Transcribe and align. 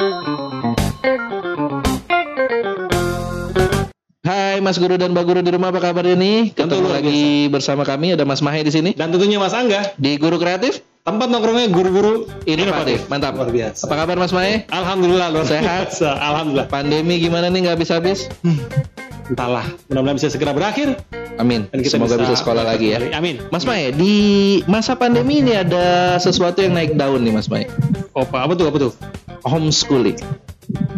Hai 0.00 0.08
Mas 4.64 4.80
Guru 4.80 4.96
dan 4.96 5.12
Mbak 5.12 5.24
Guru 5.28 5.44
di 5.44 5.52
rumah 5.52 5.68
apa 5.68 5.76
kabarnya 5.76 6.16
nih? 6.16 6.56
Ketemu 6.56 6.88
lagi 6.88 7.52
bersama 7.52 7.84
kami 7.84 8.16
ada 8.16 8.24
Mas 8.24 8.40
Mahe 8.40 8.64
di 8.64 8.72
sini. 8.72 8.96
Dan 8.96 9.12
tentunya 9.12 9.36
Mas 9.36 9.52
Angga, 9.52 9.92
di 10.00 10.16
Guru 10.16 10.40
Kreatif 10.40 10.80
tempat 11.00 11.26
nongkrongnya 11.26 11.68
guru-guru 11.68 12.28
Inovatif. 12.44 13.08
Mantap. 13.08 13.34
Luar 13.34 13.48
biasa. 13.48 13.88
Apa 13.88 13.94
kabar 13.96 14.16
Mas 14.16 14.30
Mahe? 14.30 14.68
Alhamdulillah 14.68 15.28
luar 15.30 15.46
Sehat? 15.46 15.90
biasa. 15.90 16.10
Alhamdulillah. 16.28 16.68
Pandemi 16.68 17.18
gimana 17.18 17.48
nih 17.48 17.66
nggak 17.66 17.74
habis-habis? 17.76 18.28
Entahlah, 19.26 19.62
mudah-mudahan 19.86 20.18
bisa 20.18 20.26
segera 20.28 20.50
berakhir 20.50 20.98
Amin. 21.38 21.70
dan 21.70 21.78
kita 21.80 21.94
Semoga 21.96 22.18
bisa, 22.18 22.34
sekolah 22.34 22.66
lagi 22.66 22.90
ya. 22.90 22.98
Amin. 23.14 23.38
Mas 23.48 23.62
Mahe, 23.62 23.94
di 23.94 24.14
masa 24.66 24.92
pandemi 24.92 25.38
ini 25.38 25.54
ada 25.54 26.18
sesuatu 26.18 26.58
yang 26.58 26.74
naik 26.74 26.98
daun 26.98 27.22
nih 27.22 27.30
Mas 27.30 27.46
Mahe. 27.46 27.70
Opa, 28.10 28.42
apa 28.42 28.52
tuh? 28.52 28.66
Apa 28.66 28.78
tuh? 28.80 28.92
Homeschooling. 29.46 30.18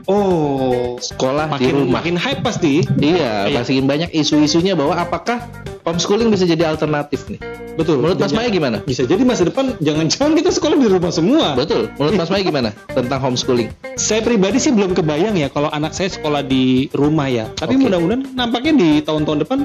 Oh, 0.04 0.96
Sekolah 0.98 1.46
di 1.56 1.68
makin 1.68 1.72
rumah. 1.78 2.00
makin 2.00 2.16
hype 2.16 2.40
pasti. 2.40 2.82
Iya, 2.96 3.48
Iya. 3.48 3.54
makin 3.54 3.84
banyak 3.84 4.10
isu-isunya 4.10 4.72
bahwa 4.74 4.96
apakah 4.96 5.44
homeschooling 5.84 6.28
bisa 6.28 6.44
jadi 6.44 6.66
alternatif 6.66 7.28
nih? 7.28 7.40
Betul. 7.72 7.96
Menurut 7.98 8.18
Mas 8.18 8.30
Mahe 8.30 8.48
gimana? 8.48 8.76
Bisa 8.82 9.02
jadi 9.02 9.22
masa 9.22 9.42
depan 9.42 9.72
jangan-jangan 9.78 10.32
kita 10.34 10.50
sekolah 10.50 10.76
di 10.76 10.86
rumah 10.86 11.08
semua. 11.08 11.46
Betul. 11.54 11.88
Menurut 11.96 12.14
Mas 12.14 12.28
Mahe 12.28 12.42
gimana 12.42 12.70
tentang 12.88 13.18
homeschooling? 13.18 13.72
Saya 13.94 14.20
pribadi 14.20 14.58
sih 14.58 14.70
belum 14.70 14.92
kebayang 14.92 15.34
ya 15.34 15.48
kalau 15.48 15.68
anak 15.68 15.90
saya 15.90 16.08
sekolah 16.08 16.42
di 16.42 16.62
rumah 16.92 17.26
ya. 17.26 17.48
Tapi 17.54 17.74
Oke. 17.74 17.82
mudah-mudahan 17.82 18.28
nampaknya 18.30 18.72
di 18.72 18.90
tahun-tahun 19.00 19.38
depan 19.40 19.58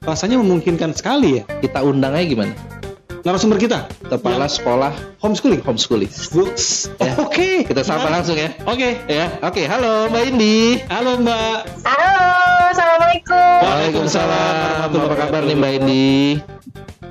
rasanya 0.00 0.36
memungkinkan 0.36 0.90
sekali 0.92 1.38
ya. 1.38 1.42
Kita 1.56 1.80
undang 1.80 2.12
aja 2.12 2.26
gimana? 2.26 2.54
Narasumber 3.22 3.54
kita, 3.54 3.86
Kepala 4.02 4.50
sekolah 4.50 4.90
homeschooling. 5.22 5.62
homeschooling. 5.62 6.10
Bu- 6.34 6.50
Ya. 6.98 7.14
Oke, 7.16 7.62
Kita 7.62 7.80
sapa 7.80 8.02
Menarik. 8.02 8.14
langsung 8.18 8.34
ya. 8.34 8.50
Oke, 8.66 8.88
Ya, 9.06 9.30
oke. 9.38 9.62
Halo 9.62 10.10
Mbak 10.10 10.22
Indi. 10.26 10.82
halo 10.90 11.22
Mbak. 11.22 11.58
Halo, 11.86 12.14
assalamualaikum. 12.74 13.58
Waalaikumsalam. 13.62 14.86
Apa 14.90 15.14
kabar 15.16 15.42
nih 15.46 15.54
Mbak 15.54 15.72
Indi? 15.78 16.10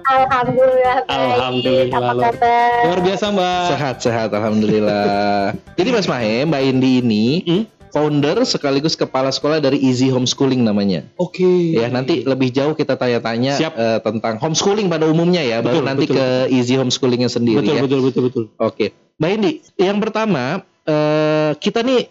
Alhamdulillah 0.04 0.98
baik. 1.06 1.32
Alhamdulillah. 1.38 1.98
Apa 1.98 2.14
kabar? 2.16 2.72
Luar 2.88 3.00
biasa 3.02 3.26
Mbak. 3.30 3.64
Sehat, 3.70 3.96
sehat. 4.02 4.30
Alhamdulillah. 4.32 5.54
Jadi 5.80 5.90
Mas 5.90 6.08
Mahe, 6.08 6.46
Mbak 6.46 6.62
Indi 6.66 6.92
ini 7.00 7.26
Hmm? 7.42 7.64
founder 7.92 8.40
sekaligus 8.48 8.96
kepala 8.96 9.28
sekolah 9.28 9.60
dari 9.60 9.76
Easy 9.76 10.08
Homeschooling 10.08 10.64
namanya. 10.64 11.04
Oke. 11.20 11.76
Ya, 11.76 11.92
nanti 11.92 12.24
lebih 12.24 12.48
jauh 12.50 12.72
kita 12.72 12.96
tanya-tanya 12.96 13.60
eh, 13.60 14.00
tentang 14.00 14.40
homeschooling 14.40 14.88
pada 14.88 15.12
umumnya 15.12 15.44
ya, 15.44 15.60
baru 15.60 15.84
Betul, 15.84 15.88
nanti 15.92 16.06
betul. 16.08 16.16
ke 16.16 16.26
Easy 16.56 16.80
Homeschoolingnya 16.80 17.28
sendiri 17.28 17.60
betul, 17.60 17.76
ya. 17.76 17.82
betul 17.84 18.00
betul 18.08 18.22
betul. 18.32 18.44
Oke, 18.56 18.96
Mbak 19.20 19.30
Indi, 19.36 19.52
yang 19.76 20.00
pertama 20.00 20.64
eh, 20.88 21.52
kita 21.60 21.84
nih 21.84 22.08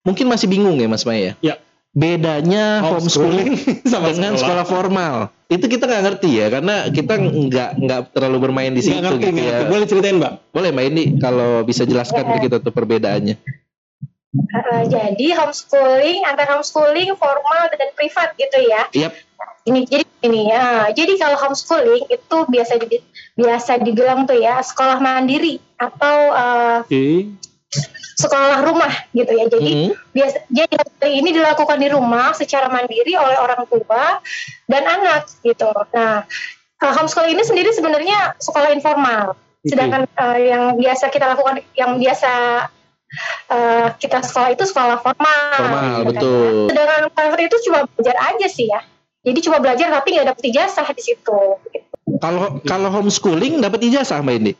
mungkin 0.00 0.24
masih 0.24 0.48
bingung 0.48 0.80
ya 0.80 0.88
Mas 0.88 1.04
Maya. 1.04 1.36
Ya. 1.44 1.60
Bedanya 1.90 2.86
homeschooling, 2.86 3.58
sama 3.90 4.14
dengan 4.14 4.38
sekolah. 4.38 4.62
formal. 4.62 5.14
Itu 5.50 5.66
kita 5.66 5.90
nggak 5.90 6.02
ngerti 6.06 6.30
ya, 6.38 6.46
karena 6.46 6.86
kita 6.86 7.18
nggak 7.18 7.70
nggak 7.82 8.00
terlalu 8.14 8.38
bermain 8.46 8.70
di 8.70 8.78
situ 8.78 9.02
ngerti, 9.02 9.34
gitu 9.34 9.42
ya. 9.42 9.42
ngerti. 9.42 9.64
Boleh 9.66 9.86
ceritain 9.90 10.16
Mbak? 10.22 10.32
Boleh 10.54 10.70
Mbak 10.70 10.84
Indi 10.86 11.04
kalau 11.18 11.66
bisa 11.66 11.82
jelaskan 11.82 12.30
ke 12.30 12.46
kita 12.46 12.62
tuh 12.62 12.70
perbedaannya. 12.70 13.34
Uh, 14.30 14.86
jadi 14.86 15.26
homeschooling 15.34 16.22
antara 16.22 16.54
homeschooling 16.54 17.18
formal 17.18 17.62
dan 17.74 17.90
privat 17.98 18.38
gitu 18.38 18.58
ya. 18.62 18.86
Yap. 18.94 19.12
Ini 19.66 19.80
jadi 19.90 20.06
ini 20.22 20.40
ya. 20.46 20.94
Jadi 20.94 21.18
kalau 21.18 21.34
homeschooling 21.42 22.06
itu 22.06 22.36
biasa 22.46 22.78
di, 22.86 23.02
biasa 23.34 23.82
dibilang 23.82 24.30
tuh 24.30 24.38
ya 24.38 24.62
sekolah 24.62 25.02
mandiri 25.02 25.58
atau 25.74 26.16
uh, 26.30 26.78
Oke. 26.86 27.34
Sekolah 28.20 28.66
rumah 28.66 28.92
gitu 29.14 29.32
ya. 29.32 29.44
Jadi 29.48 29.70
Mhm. 29.70 29.90
biasa 30.12 30.36
jadi 30.50 30.74
ini 31.08 31.30
dilakukan 31.32 31.78
di 31.80 31.88
rumah 31.88 32.34
secara 32.36 32.68
mandiri 32.68 33.16
oleh 33.16 33.38
orang 33.38 33.64
tua 33.70 34.20
dan 34.68 34.82
anak 34.84 35.30
gitu. 35.40 35.70
Nah, 35.94 36.26
uh, 36.82 36.92
homeschooling 36.98 37.38
ini 37.38 37.44
sendiri 37.46 37.70
sebenarnya 37.72 38.36
sekolah 38.42 38.74
informal. 38.74 39.38
Sedangkan 39.64 40.08
uh, 40.16 40.38
yang 40.40 40.64
biasa 40.76 41.12
kita 41.12 41.36
lakukan 41.36 41.60
yang 41.76 42.00
biasa 42.00 42.32
uh, 43.52 43.88
kita 44.00 44.24
sekolah 44.24 44.50
itu 44.56 44.64
sekolah 44.64 45.00
formal. 45.04 45.52
Formal, 45.56 45.80
gitu 45.80 46.00
kan 46.00 46.08
betul. 46.12 46.52
Sedangkan 46.72 47.02
private 47.12 47.42
itu 47.48 47.56
cuma 47.68 47.78
belajar 47.96 48.16
aja 48.34 48.46
sih 48.48 48.66
ya. 48.68 48.80
Jadi 49.20 49.38
cuma 49.44 49.60
belajar 49.60 49.92
tapi 49.92 50.16
nggak 50.16 50.28
dapet 50.32 50.44
ijazah 50.48 50.88
di 50.96 51.02
situ. 51.04 51.38
gitu. 51.72 51.86
Kalau 52.20 52.58
kalau 52.64 52.88
homeschooling 52.88 53.60
dapat 53.60 53.84
ijazah 53.84 54.24
Mbak 54.24 54.34
Indi? 54.40 54.52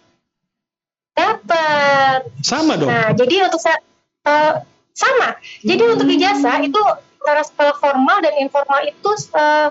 Dapat. 1.21 2.21
Sama 2.41 2.73
dong. 2.81 2.89
Nah, 2.89 3.13
jadi 3.13 3.45
untuk 3.45 3.61
sa- 3.61 3.83
eh, 4.25 4.55
sama. 4.97 5.37
Jadi 5.61 5.83
untuk 5.85 6.09
ijazah 6.09 6.57
itu 6.61 6.81
antara 7.21 7.43
sekolah 7.45 7.77
formal 7.77 8.25
dan 8.25 8.35
informal 8.41 8.81
itu 8.89 9.11
eh, 9.37 9.69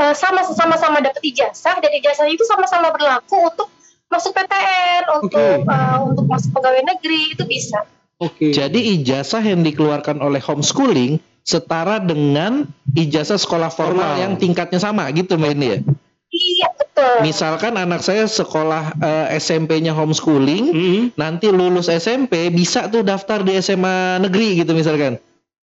eh, 0.00 0.14
sama 0.16 0.40
sama-sama 0.48 1.04
dapat 1.04 1.20
ijazah 1.20 1.76
dan 1.78 1.92
ijazah 1.92 2.26
itu 2.28 2.42
sama-sama 2.48 2.88
berlaku 2.90 3.36
untuk 3.44 3.68
masuk 4.10 4.34
PTN, 4.34 5.02
untuk 5.22 5.38
eh, 5.64 5.98
untuk 6.02 6.24
masuk 6.26 6.50
pegawai 6.56 6.82
negeri 6.82 7.36
itu 7.36 7.44
bisa. 7.44 7.84
Oke. 8.20 8.52
Jadi 8.52 9.00
ijazah 9.00 9.40
yang 9.40 9.64
dikeluarkan 9.64 10.20
oleh 10.20 10.40
homeschooling 10.40 11.20
setara 11.40 11.96
dengan 11.96 12.68
ijazah 12.92 13.40
sekolah 13.40 13.72
formal 13.72 14.12
Formal. 14.12 14.20
yang 14.20 14.32
tingkatnya 14.36 14.76
sama 14.76 15.08
gitu 15.16 15.40
Mbak 15.40 15.50
Indi 15.56 15.66
ya? 15.72 15.78
Iya 16.30 16.68
betul. 17.00 17.16
Misalkan 17.24 17.72
anak 17.80 18.04
saya 18.04 18.28
sekolah 18.28 18.92
eh, 19.00 19.26
SMP-nya 19.40 19.96
homeschooling, 19.96 20.64
Mhm. 20.70 21.00
nanti 21.16 21.48
lulus 21.48 21.88
SMP 21.88 22.52
bisa 22.52 22.86
tuh 22.86 23.00
daftar 23.00 23.40
di 23.40 23.56
SMA 23.56 24.20
negeri 24.20 24.60
gitu 24.60 24.76
misalkan. 24.76 25.16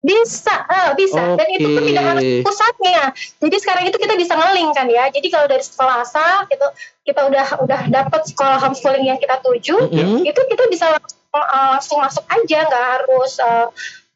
Bisa, 0.06 0.54
eh, 0.70 0.94
bisa. 0.94 1.34
Dan 1.34 1.48
itu 1.58 1.66
pun 1.66 1.82
tidak 1.82 2.06
harus 2.06 2.26
pusatnya. 2.46 3.10
Jadi 3.42 3.58
sekarang 3.58 3.84
itu 3.90 3.98
kita 3.98 4.14
bisa 4.14 4.38
ngeling 4.38 4.70
kan 4.78 4.86
ya. 4.86 5.10
Jadi 5.10 5.34
kalau 5.34 5.50
dari 5.50 5.66
sekolah 5.66 6.06
asal 6.06 6.46
gitu, 6.46 6.68
kita 7.02 7.26
udah 7.26 7.46
udah 7.66 7.82
dapat 7.90 8.22
sekolah 8.30 8.62
homeschooling 8.62 9.10
yang 9.10 9.18
kita 9.18 9.42
tuju, 9.42 9.90
Mhm. 9.90 10.22
itu 10.30 10.42
kita 10.46 10.64
bisa 10.70 10.94
langsung, 10.94 11.18
eh, 11.34 11.68
langsung 11.74 11.98
masuk 12.06 12.26
aja, 12.30 12.60
nggak 12.70 12.86
harus 12.86 13.42
eh, 13.42 13.68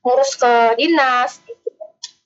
ngurus 0.06 0.32
ke 0.38 0.54
dinas. 0.78 1.42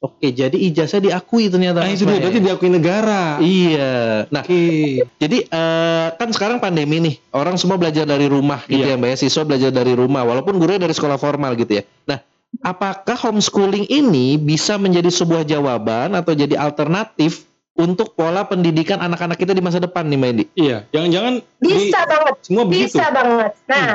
Oke, 0.03 0.35
jadi 0.35 0.51
ijazah 0.51 0.99
diakui 0.99 1.47
ternyata. 1.47 1.79
Nah, 1.79 1.87
itu 1.87 2.03
dia 2.03 2.19
berarti 2.19 2.43
diakui 2.43 2.67
negara. 2.67 3.39
Iya. 3.39 4.27
Nah, 4.27 4.43
Oke. 4.43 4.99
jadi 5.15 5.37
eh, 5.47 6.07
kan 6.13 6.27
sekarang 6.27 6.59
pandemi 6.59 6.99
nih, 6.99 7.15
orang 7.31 7.55
semua 7.55 7.79
belajar 7.79 8.03
dari 8.03 8.27
rumah 8.27 8.59
gitu 8.67 8.83
ya, 8.83 8.93
Iya. 8.93 8.99
Mbak 8.99 9.09
ya. 9.09 9.17
Siswa 9.17 9.47
belajar 9.47 9.71
dari 9.71 9.95
rumah, 9.95 10.27
walaupun 10.27 10.59
gurunya 10.59 10.83
dari 10.83 10.91
sekolah 10.91 11.15
formal 11.15 11.55
gitu 11.55 11.79
ya. 11.79 11.83
Nah, 12.03 12.19
apakah 12.59 13.15
homeschooling 13.15 13.87
ini 13.87 14.35
bisa 14.35 14.75
menjadi 14.75 15.07
sebuah 15.07 15.47
jawaban 15.47 16.19
atau 16.19 16.35
jadi 16.35 16.59
alternatif 16.59 17.47
untuk 17.73 18.11
pola 18.13 18.43
pendidikan 18.43 18.99
anak-anak 18.99 19.39
kita 19.39 19.55
di 19.55 19.63
masa 19.63 19.79
depan 19.79 20.03
nih, 20.03 20.19
Mbak 20.19 20.29
Indi? 20.29 20.45
Iya, 20.53 20.77
jangan-jangan 20.91 21.33
di- 21.57 21.71
Bisa 21.79 21.99
banget. 22.03 22.33
semua 22.43 22.63
begitu. 22.67 22.85
Bisa 22.91 23.05
banget. 23.07 23.51
Nah, 23.65 23.87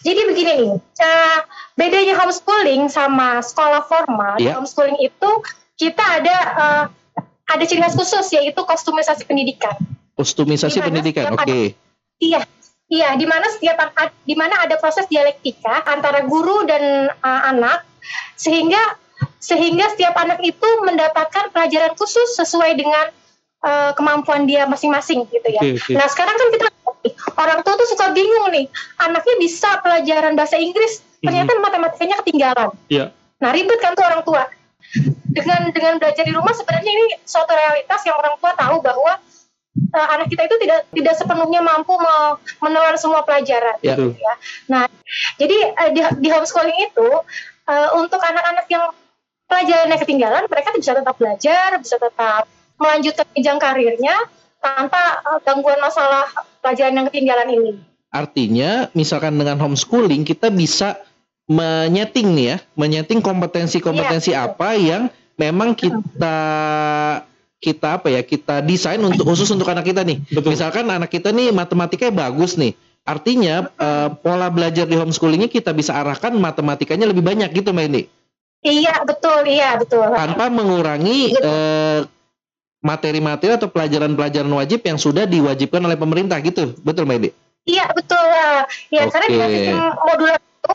jadi 0.00 0.20
begini 0.24 0.52
nih, 0.64 0.74
bedanya 1.76 2.14
homeschooling 2.16 2.88
sama 2.88 3.44
sekolah 3.44 3.84
formal. 3.84 4.40
Iya. 4.40 4.56
Homeschooling 4.56 4.98
itu 5.04 5.30
kita 5.76 6.02
ada 6.02 6.36
eh, 6.56 6.84
ada 7.48 7.64
ciri 7.64 7.80
khas 7.80 7.96
khusus 7.96 8.26
yaitu 8.34 8.60
kostumisasi 8.64 9.24
pendidikan. 9.28 9.76
Kostumisasi 10.16 10.78
Di 10.78 10.82
mana 10.82 10.86
pendidikan. 10.90 11.24
Oke. 11.36 11.76
Iya, 12.18 12.42
iya. 12.90 13.08
Di 13.14 13.26
mana 13.28 13.46
setiap 13.52 13.78
di 14.26 14.34
mana 14.34 14.58
ada 14.64 14.74
proses 14.80 15.06
dialektika 15.06 15.84
antara 15.86 16.24
guru 16.24 16.64
dan 16.64 17.12
eh, 17.12 17.42
anak, 17.52 17.84
sehingga 18.34 18.80
sehingga 19.38 19.92
setiap 19.94 20.14
anak 20.18 20.42
itu 20.42 20.68
mendapatkan 20.82 21.50
pelajaran 21.54 21.94
khusus 21.94 22.34
sesuai 22.40 22.72
dengan 22.74 23.06
eh, 23.68 23.90
kemampuan 23.94 24.48
dia 24.48 24.64
masing-masing 24.64 25.28
gitu 25.28 25.48
ya. 25.52 25.60
Oke, 25.60 25.76
oke. 25.76 25.92
Nah 25.94 26.06
sekarang 26.08 26.36
kan 26.36 26.48
kita 26.56 26.67
orang 27.38 27.62
tua 27.62 27.78
tuh 27.78 27.86
suka 27.86 28.10
bingung 28.10 28.50
nih, 28.50 28.66
anaknya 28.98 29.34
bisa 29.38 29.78
pelajaran 29.78 30.34
bahasa 30.34 30.58
Inggris, 30.58 31.00
ternyata 31.22 31.54
matematikanya 31.62 32.18
ketinggalan. 32.20 32.74
Iya. 32.90 33.14
Nah 33.38 33.50
ribet 33.54 33.78
kan 33.78 33.94
tuh 33.94 34.02
orang 34.02 34.26
tua. 34.26 34.42
Dengan 35.30 35.70
dengan 35.70 36.00
belajar 36.02 36.24
di 36.26 36.32
rumah 36.34 36.50
sebenarnya 36.50 36.90
ini 36.90 37.06
suatu 37.22 37.52
realitas 37.54 38.00
yang 38.08 38.16
orang 38.18 38.34
tua 38.40 38.52
tahu 38.56 38.82
bahwa 38.82 39.12
eh, 39.78 40.08
anak 40.16 40.26
kita 40.32 40.48
itu 40.48 40.56
tidak 40.64 40.80
tidak 40.90 41.14
sepenuhnya 41.14 41.60
mampu 41.62 41.94
me- 41.94 42.36
menelan 42.64 42.96
semua 42.98 43.22
pelajaran. 43.22 43.78
Ya. 43.84 43.94
Betul. 43.94 44.18
Ya. 44.18 44.34
Nah 44.66 44.84
jadi 45.38 45.58
eh, 45.76 45.90
di, 45.94 46.00
di 46.24 46.28
homeschooling 46.32 46.90
itu 46.90 47.08
eh, 47.68 47.88
untuk 47.94 48.18
anak-anak 48.18 48.66
yang 48.72 48.90
pelajarannya 49.48 49.98
ketinggalan, 50.00 50.44
mereka 50.48 50.76
bisa 50.76 50.92
tetap 50.96 51.14
belajar, 51.16 51.68
bisa 51.80 51.96
tetap 51.96 52.44
melanjutkan 52.78 53.26
jenjang 53.34 53.58
karirnya 53.60 54.16
tanpa 54.58 55.22
eh, 55.22 55.38
gangguan 55.46 55.80
masalah 55.80 56.26
pelajaran 56.60 56.98
yang 56.98 57.06
ketinggalan 57.10 57.48
ini. 57.50 57.72
Artinya, 58.08 58.88
misalkan 58.96 59.36
dengan 59.36 59.60
homeschooling 59.60 60.24
kita 60.24 60.48
bisa 60.48 60.96
menyeting 61.48 62.32
nih 62.36 62.46
ya, 62.52 62.56
menyeting 62.76 63.20
kompetensi-kompetensi 63.20 64.32
Iya. 64.32 64.52
apa 64.52 64.76
yang 64.76 65.12
memang 65.36 65.76
kita 65.76 66.36
kita 67.58 67.98
apa 67.98 68.08
ya 68.08 68.22
kita 68.22 68.62
desain 68.64 69.00
untuk 69.00 69.26
khusus 69.32 69.48
untuk 69.52 69.68
anak 69.68 69.84
kita 69.84 70.04
nih. 70.04 70.24
Betul. 70.32 70.56
Misalkan 70.56 70.88
anak 70.88 71.12
kita 71.12 71.32
nih 71.32 71.52
matematikanya 71.52 72.28
bagus 72.28 72.56
nih, 72.56 72.72
Artinya 73.08 73.72
eh, 73.72 74.08
pola 74.20 74.52
belajar 74.52 74.84
di 74.84 74.92
homeschoolingnya 74.92 75.48
kita 75.48 75.72
bisa 75.72 75.96
arahkan 75.96 76.36
matematikanya 76.36 77.08
lebih 77.08 77.24
banyak 77.24 77.48
gitu 77.56 77.72
Mbak 77.72 77.84
Indi. 77.88 78.02
Iya 78.60 79.00
betul, 79.08 79.48
iya 79.48 79.80
betul. 79.80 80.04
Tanpa 80.12 80.52
mengurangi 80.52 81.32
eh, 81.32 82.04
materi-materi 82.80 83.52
atau 83.54 83.68
pelajaran-pelajaran 83.68 84.50
wajib 84.50 84.80
yang 84.82 84.96
sudah 84.96 85.24
diwajibkan 85.24 85.82
oleh 85.82 85.94
pemerintah 85.94 86.38
gitu. 86.38 86.74
Betul 86.80 87.04
Mbak 87.04 87.16
Indi? 87.18 87.30
Iya 87.64 87.84
betul 87.90 88.22
lah. 88.22 88.64
Ya 88.88 89.04
karena 89.06 89.26
Oke. 89.28 89.36
sistem 89.50 89.76
modular 90.00 90.38
itu 90.38 90.74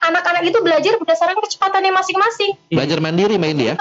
anak-anak 0.00 0.42
itu 0.44 0.58
belajar 0.60 0.92
berdasarkan 0.96 1.38
kecepatannya 1.40 1.92
masing-masing. 1.92 2.52
Belajar 2.68 2.98
mandiri 3.00 3.34
Mbak 3.34 3.50
Indi 3.50 3.64
ya? 3.66 3.76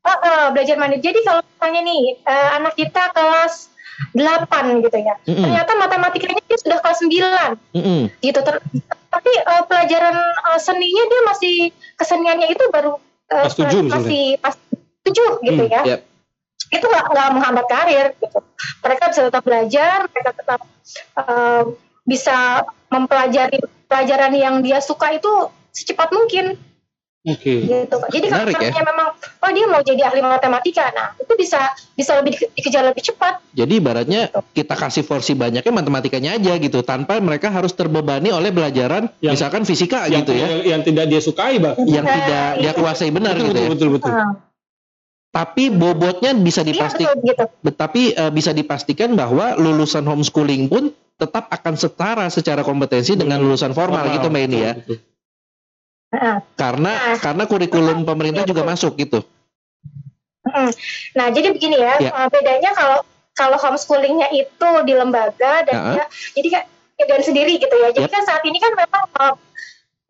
Oh, 0.00 0.16
oh, 0.16 0.44
belajar 0.50 0.76
mandiri. 0.76 1.04
Jadi 1.04 1.20
kalau 1.22 1.44
misalnya 1.44 1.80
nih 1.84 2.00
eh, 2.18 2.48
anak 2.56 2.74
kita 2.74 3.12
kelas 3.12 3.68
8 4.16 4.80
gitu 4.80 4.96
ya. 4.96 5.14
Mm-mm. 5.28 5.44
Ternyata 5.44 5.72
matematikanya 5.76 6.40
dia 6.40 6.58
sudah 6.58 6.78
kelas 6.80 6.98
9 7.04 7.76
Mm-mm. 7.76 8.00
gitu. 8.18 8.40
Ter- 8.40 8.64
tapi 9.12 9.30
eh, 9.36 9.62
pelajaran 9.68 10.16
eh, 10.16 10.58
seninya 10.58 11.04
dia 11.04 11.20
masih 11.28 11.54
keseniannya 11.94 12.48
itu 12.48 12.64
baru 12.72 12.96
eh, 13.28 13.44
Kelas 13.44 13.54
tujuh 13.54 13.80
misalnya. 13.84 14.00
masih 14.00 14.24
pas 14.40 14.54
7 15.04 15.12
gitu 15.44 15.62
Hmm, 15.62 15.70
ya. 15.70 15.82
Yap. 15.86 16.00
Itu 16.70 16.86
nggak 16.86 17.04
nggak 17.10 17.28
menghambat 17.34 17.66
karir 17.66 18.06
gitu. 18.16 18.38
Mereka 18.80 19.02
bisa 19.10 19.20
tetap 19.26 19.42
belajar, 19.42 19.96
mereka 20.06 20.30
tetap 20.32 20.60
eh, 21.18 21.62
bisa 22.02 22.62
mempelajari 22.88 23.58
pelajaran 23.86 24.32
yang 24.34 24.54
dia 24.62 24.78
suka 24.78 25.10
itu 25.12 25.30
secepat 25.70 26.10
mungkin 26.10 26.58
Oke. 27.20 27.68
gitu 27.68 27.94
Pak. 27.94 28.08
Jadi 28.08 28.26
kalau 28.26 28.48
ya. 28.48 28.56
misalnya 28.56 28.82
memang 28.82 29.08
oh 29.12 29.50
dia 29.52 29.66
mau 29.68 29.82
jadi 29.84 30.08
ahli 30.08 30.24
matematika, 30.24 30.88
nah 30.90 31.12
itu 31.20 31.28
bisa 31.36 31.68
bisa 31.92 32.16
lebih 32.16 32.32
di- 32.32 32.50
dikejar 32.56 32.80
lebih 32.80 33.04
cepat. 33.04 33.44
Jadi 33.52 33.72
ibaratnya 33.76 34.20
kita 34.50 34.72
kasih 34.72 35.04
porsi 35.04 35.36
banyaknya 35.36 35.68
matematikanya 35.68 36.40
aja 36.40 36.56
gitu 36.56 36.80
tanpa 36.80 37.20
mereka 37.20 37.52
harus 37.52 37.76
terbebani 37.76 38.32
oleh 38.32 38.48
belajaran 38.48 39.12
Yang- 39.20 39.34
misalkan 39.36 39.62
fisika 39.68 40.08
Yang, 40.08 40.24
gitu 40.24 40.32
ya 40.32 40.46
yang, 40.48 40.60
yang 40.64 40.80
tidak 40.80 41.04
dia 41.12 41.20
sukai 41.20 41.60
bahkan. 41.60 41.84
yang 41.84 42.06
Nah, 42.08 42.14
tidak 42.16 42.48
dia 42.56 42.72
itu. 42.72 42.80
kuasai 42.80 43.10
benar 43.12 43.34
betul, 43.36 43.44
gitu 43.44 43.52
betul, 43.52 43.60
ya. 43.60 43.70
betul, 43.70 43.88
betul. 43.92 44.12
Nah, 44.16 44.30
Tapi 45.30 45.70
bobotnya 45.70 46.34
bisa 46.34 46.66
Iya 46.66 46.74
dipastikan 46.74 47.16
betul 47.22 47.30
gitu. 47.30 47.44
tapi 47.78 48.02
eh, 48.10 48.32
bisa 48.34 48.50
dipastikan 48.50 49.14
bahwa 49.14 49.54
lulusan 49.54 50.02
homeschooling 50.02 50.66
pun 50.66 50.90
tetap 51.14 51.46
akan 51.54 51.74
setara 51.78 52.26
secara 52.26 52.66
kompetensi 52.66 53.14
dengan 53.14 53.38
lulusan 53.38 53.70
formal 53.70 54.10
gitu 54.10 54.26
Mbak 54.26 54.42
ini 54.50 54.58
ya. 54.58 54.72
Betul, 54.74 54.98
betul. 54.98 54.98
Karena 56.58 56.92
Nah. 56.92 57.18
karena 57.22 57.44
kurikulum 57.46 58.02
pemerintah 58.02 58.42
juga 58.42 58.66
masuk 58.66 58.98
gitu. 58.98 59.22
Nah, 61.14 61.28
jadi 61.30 61.54
begini 61.54 61.78
ya, 61.78 61.94
Ya. 62.02 62.26
bedanya 62.26 62.74
kalau 62.74 62.98
kalau 63.38 63.56
homeschoolingnya 63.60 64.34
itu 64.34 64.68
di 64.82 64.92
lembaga 64.98 65.62
dan 65.62 66.02
Ya. 66.02 66.04
jadi 66.34 66.48
kan 66.58 66.62
dan 67.06 67.20
sendiri 67.22 67.54
gitu 67.56 67.70
ya. 67.70 67.94
Jadi 67.94 68.10
Yap. 68.10 68.14
kan 68.18 68.22
saat 68.26 68.42
ini 68.42 68.58
kan 68.58 68.72
memang 68.74 69.04
eh, 69.06 69.34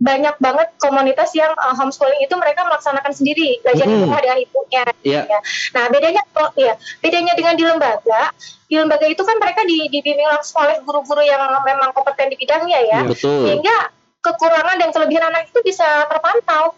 banyak 0.00 0.34
banget 0.40 0.68
komunitas 0.80 1.30
yang 1.36 1.52
eh, 1.52 1.74
homeschooling 1.76 2.24
itu 2.24 2.34
mereka 2.40 2.64
melaksanakan 2.64 3.12
sendiri 3.12 3.60
belajar 3.60 3.84
di 3.84 3.94
Mm-mm. 3.94 4.04
rumah 4.08 4.20
dengan 4.24 4.38
ibunya. 4.40 4.84
Iya. 5.04 5.22
Ya. 5.28 5.38
Nah, 5.76 5.84
bedanya 5.92 6.22
kalau 6.32 6.50
ya, 6.56 6.74
bedanya 7.04 7.32
dengan 7.36 7.54
di 7.54 7.64
lembaga, 7.68 8.22
di 8.66 8.74
lembaga 8.80 9.06
itu 9.06 9.20
kan 9.20 9.36
mereka 9.36 9.60
di- 9.68 9.92
dibimbing 9.92 10.26
langsung 10.26 10.64
oleh 10.64 10.80
guru-guru 10.80 11.20
yang 11.20 11.44
memang 11.62 11.92
kompeten 11.92 12.32
di 12.32 12.36
bidangnya 12.40 12.80
ya. 12.80 13.00
Iya. 13.04 13.12
Betul. 13.12 13.44
Sehingga 13.44 13.76
kekurangan 14.24 14.76
dan 14.80 14.88
kelebihan 14.90 15.24
anak 15.28 15.52
itu 15.52 15.60
bisa 15.60 16.08
terpantau. 16.08 16.72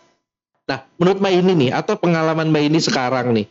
Nah, 0.67 0.79
menurut 0.99 1.19
Mbak 1.23 1.35
ini 1.43 1.53
nih 1.67 1.71
atau 1.75 1.95
pengalaman 1.99 2.51
Mbak 2.51 2.65
ini 2.71 2.79
sekarang 2.83 3.35
nih, 3.35 3.47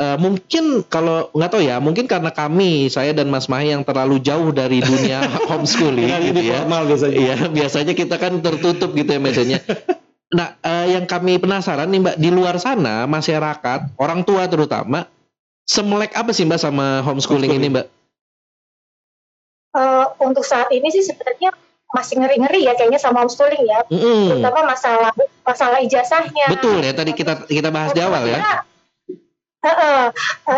eh, 0.00 0.16
mungkin 0.16 0.82
kalau 0.88 1.28
nggak 1.36 1.50
tahu 1.52 1.62
ya, 1.62 1.76
mungkin 1.78 2.08
karena 2.08 2.32
kami, 2.32 2.88
saya 2.88 3.12
dan 3.12 3.28
Mas 3.28 3.46
Mahi 3.52 3.76
yang 3.76 3.84
terlalu 3.84 4.16
jauh 4.24 4.48
dari 4.50 4.80
dunia 4.80 5.20
homeschooling 5.52 6.08
gitu 6.32 6.40
ya. 6.40 6.64
formal 6.64 6.88
biasanya. 6.88 7.14
Iya, 7.14 7.36
biasanya 7.52 7.92
kita 7.92 8.16
kan 8.16 8.40
tertutup 8.40 8.96
gitu 8.96 9.10
ya 9.12 9.20
mesennya. 9.20 9.60
Nah, 10.30 10.54
eh, 10.62 10.94
yang 10.94 11.10
kami 11.10 11.42
penasaran 11.42 11.90
nih 11.90 12.06
Mbak, 12.06 12.16
di 12.22 12.30
luar 12.30 12.54
sana 12.62 13.02
masyarakat, 13.10 13.98
orang 13.98 14.22
tua 14.22 14.46
terutama, 14.46 15.10
semelek 15.66 16.14
apa 16.14 16.30
sih 16.30 16.46
Mbak 16.46 16.60
sama 16.62 17.02
homeschooling, 17.02 17.50
Homeschooling. 17.50 17.58
ini 17.58 17.74
Mbak? 17.74 17.86
Eh, 19.74 20.06
untuk 20.22 20.46
saat 20.46 20.70
ini 20.70 20.86
sih 20.94 21.02
sebenarnya 21.02 21.50
masih 21.90 22.22
ngeri-ngeri 22.22 22.62
ya 22.62 22.78
kayaknya 22.78 23.02
sama 23.02 23.26
homeschooling 23.26 23.66
ya. 23.66 23.82
Mm-mm. 23.90 24.30
Terutama 24.30 24.70
masalah 24.70 25.10
masalah 25.42 25.78
ijazahnya. 25.82 26.46
Betul 26.46 26.78
ya, 26.78 26.94
tadi 26.94 27.10
kita 27.10 27.50
kita 27.50 27.74
bahas 27.74 27.90
di 27.90 27.98
awal 27.98 28.22
ya. 28.30 28.62
Eh, 29.60 30.08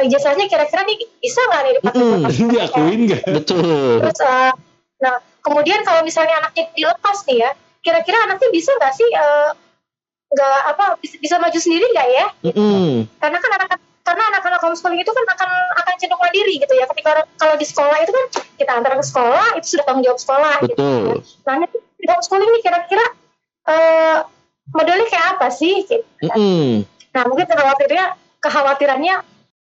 ijazahnya 0.07 0.47
kira-kira 0.47 0.87
nih 0.87 0.95
bisa 1.19 1.41
nggak 1.51 1.61
nih 1.67 1.73
dipakai 1.79 2.03
Dan 2.07 2.49
diakuin 2.55 3.01
nggak? 3.11 3.23
Betul. 3.35 3.99
Terus, 3.99 4.21
eh, 4.23 4.53
nah 5.03 5.19
kemudian 5.43 5.83
kalau 5.83 6.07
misalnya 6.07 6.39
anaknya 6.39 6.71
dilepas 6.79 7.27
nih 7.27 7.43
ya, 7.43 7.51
kira-kira 7.83 8.15
anaknya 8.31 8.49
bisa 8.55 8.71
nggak 8.79 8.95
sih 8.95 9.09
eh, 9.11 9.51
nggak 10.33 10.59
apa 10.71 10.85
bisa, 11.03 11.19
bisa 11.19 11.35
maju 11.43 11.59
sendiri 11.59 11.83
nggak 11.91 12.09
ya? 12.15 12.27
Mm-mm. 12.47 13.11
Karena 13.19 13.39
kan 13.43 13.51
anak 13.59 13.69
karena 14.03 14.23
anak-anak 14.35 14.61
homeschooling 14.63 15.03
itu 15.03 15.11
kan 15.11 15.25
akan 15.35 15.51
akan 15.83 15.95
cenderung 15.99 16.23
mandiri 16.23 16.55
gitu 16.63 16.75
ya. 16.79 16.87
Ketika 16.87 17.27
kalau 17.43 17.55
di 17.59 17.67
sekolah 17.67 17.99
itu 18.07 18.13
kan 18.15 18.25
kita 18.55 18.71
antar 18.71 18.95
ke 18.95 19.03
sekolah 19.03 19.59
itu 19.59 19.67
sudah 19.67 19.85
tanggung 19.87 20.07
jawab 20.07 20.23
sekolah. 20.23 20.63
Gitu. 20.63 20.79
Betul. 20.79 21.27
Nah 21.43 21.53
ini 21.59 21.67
di 21.75 22.07
homeschooling 22.07 22.51
nih 22.55 22.63
kira-kira 22.63 23.07
eh, 23.67 24.19
modelnya 24.71 25.07
kayak 25.11 25.27
apa 25.39 25.51
sih? 25.51 25.91
Gitu. 25.91 26.07
Mm-mm. 26.23 26.87
Nah 27.13 27.23
mungkin 27.27 27.51
kekhawatirannya 27.51 28.22
kekhawatirannya 28.43 29.23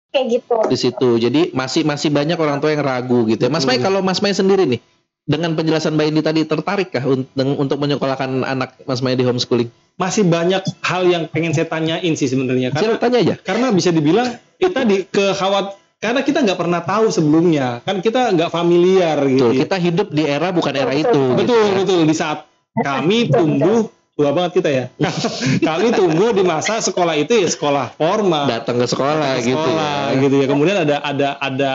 kayak 0.10 0.26
gitu. 0.32 0.56
di 0.66 0.78
situ. 0.80 1.10
Jadi 1.20 1.42
masih 1.52 1.84
masih 1.84 2.10
banyak 2.10 2.34
orang 2.36 2.58
tua 2.58 2.72
yang 2.72 2.82
ragu 2.82 3.28
gitu 3.28 3.46
ya. 3.46 3.52
Mas 3.52 3.64
Mai 3.64 3.78
kalau 3.78 4.00
Mas 4.00 4.20
Mai 4.20 4.32
sendiri 4.32 4.66
nih 4.66 4.82
dengan 5.22 5.54
penjelasan 5.54 5.94
Mbak 5.94 6.06
Indi 6.08 6.22
tadi 6.24 6.42
tertarik 6.42 6.90
kah 6.90 7.06
un- 7.06 7.28
deng- 7.32 7.54
untuk 7.54 7.78
menyekolahkan 7.78 8.42
anak 8.42 8.80
Mas 8.84 9.00
Mai 9.00 9.14
di 9.14 9.22
homeschooling? 9.22 9.70
Masih 9.94 10.24
banyak 10.24 10.64
hal 10.82 11.04
yang 11.06 11.28
pengen 11.28 11.52
saya 11.52 11.68
tanyain 11.68 12.16
sih 12.16 12.26
sebenarnya. 12.26 12.72
Karena 12.72 12.96
Silakan 12.96 13.04
tanya 13.04 13.18
aja. 13.20 13.36
karena 13.38 13.68
bisa 13.70 13.90
dibilang 13.92 14.28
itu 14.56 14.72
tadi 14.72 15.04
kekhawat 15.06 15.66
karena 16.00 16.24
kita 16.24 16.40
nggak 16.42 16.56
pernah 16.58 16.80
tahu 16.80 17.12
sebelumnya 17.12 17.84
kan 17.84 18.00
kita 18.00 18.32
nggak 18.32 18.48
familiar 18.50 19.20
gitu 19.22 19.46
Betul, 19.46 19.52
ya. 19.52 19.60
kita 19.62 19.76
hidup 19.78 20.08
di 20.10 20.24
era 20.24 20.50
bukan 20.50 20.72
era 20.74 20.96
itu. 20.96 21.12
betul 21.36 21.36
gitu 21.38 21.54
ya. 21.54 21.76
betul 21.78 22.02
di 22.02 22.16
saat 22.16 22.40
kami 22.74 23.28
tumbuh 23.28 23.92
tua 24.20 24.36
banget 24.36 24.52
kita 24.60 24.70
ya. 24.70 24.86
Kami 25.72 25.96
tumbuh 25.96 26.36
di 26.36 26.44
masa 26.44 26.84
sekolah 26.84 27.16
itu 27.16 27.40
ya 27.40 27.48
sekolah 27.48 27.96
formal. 27.96 28.52
Datang 28.52 28.76
ke 28.84 28.88
sekolah, 28.92 29.40
gitu 29.40 29.56
sekolah 29.56 29.96
ya. 30.12 30.20
gitu 30.20 30.36
ya. 30.44 30.48
Kemudian 30.52 30.78
ada 30.84 30.96
ada 31.00 31.30
ada 31.40 31.72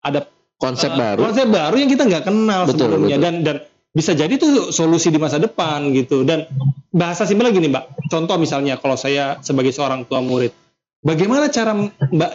ada 0.00 0.20
Konsep 0.56 0.94
uh, 0.94 0.96
baru. 0.96 1.18
konsep 1.26 1.46
baru 1.50 1.74
yang 1.74 1.90
kita 1.90 2.06
nggak 2.06 2.24
kenal 2.30 2.70
Betul, 2.70 2.86
sebelumnya. 2.86 3.18
betul. 3.18 3.24
dan 3.26 3.34
dan 3.42 3.56
bisa 3.92 4.14
jadi 4.14 4.30
itu 4.30 4.70
solusi 4.70 5.10
di 5.10 5.18
masa 5.18 5.36
depan 5.42 5.90
gitu. 5.92 6.22
Dan 6.24 6.46
bahasa 6.94 7.26
simpel 7.28 7.50
lagi 7.50 7.58
nih 7.60 7.68
mbak. 7.68 7.84
Contoh 8.08 8.38
misalnya 8.38 8.78
kalau 8.78 8.94
saya 8.96 9.42
sebagai 9.42 9.74
seorang 9.74 10.06
tua 10.06 10.22
murid. 10.22 10.54
Bagaimana 11.02 11.50
cara 11.50 11.74
mbak 12.08 12.32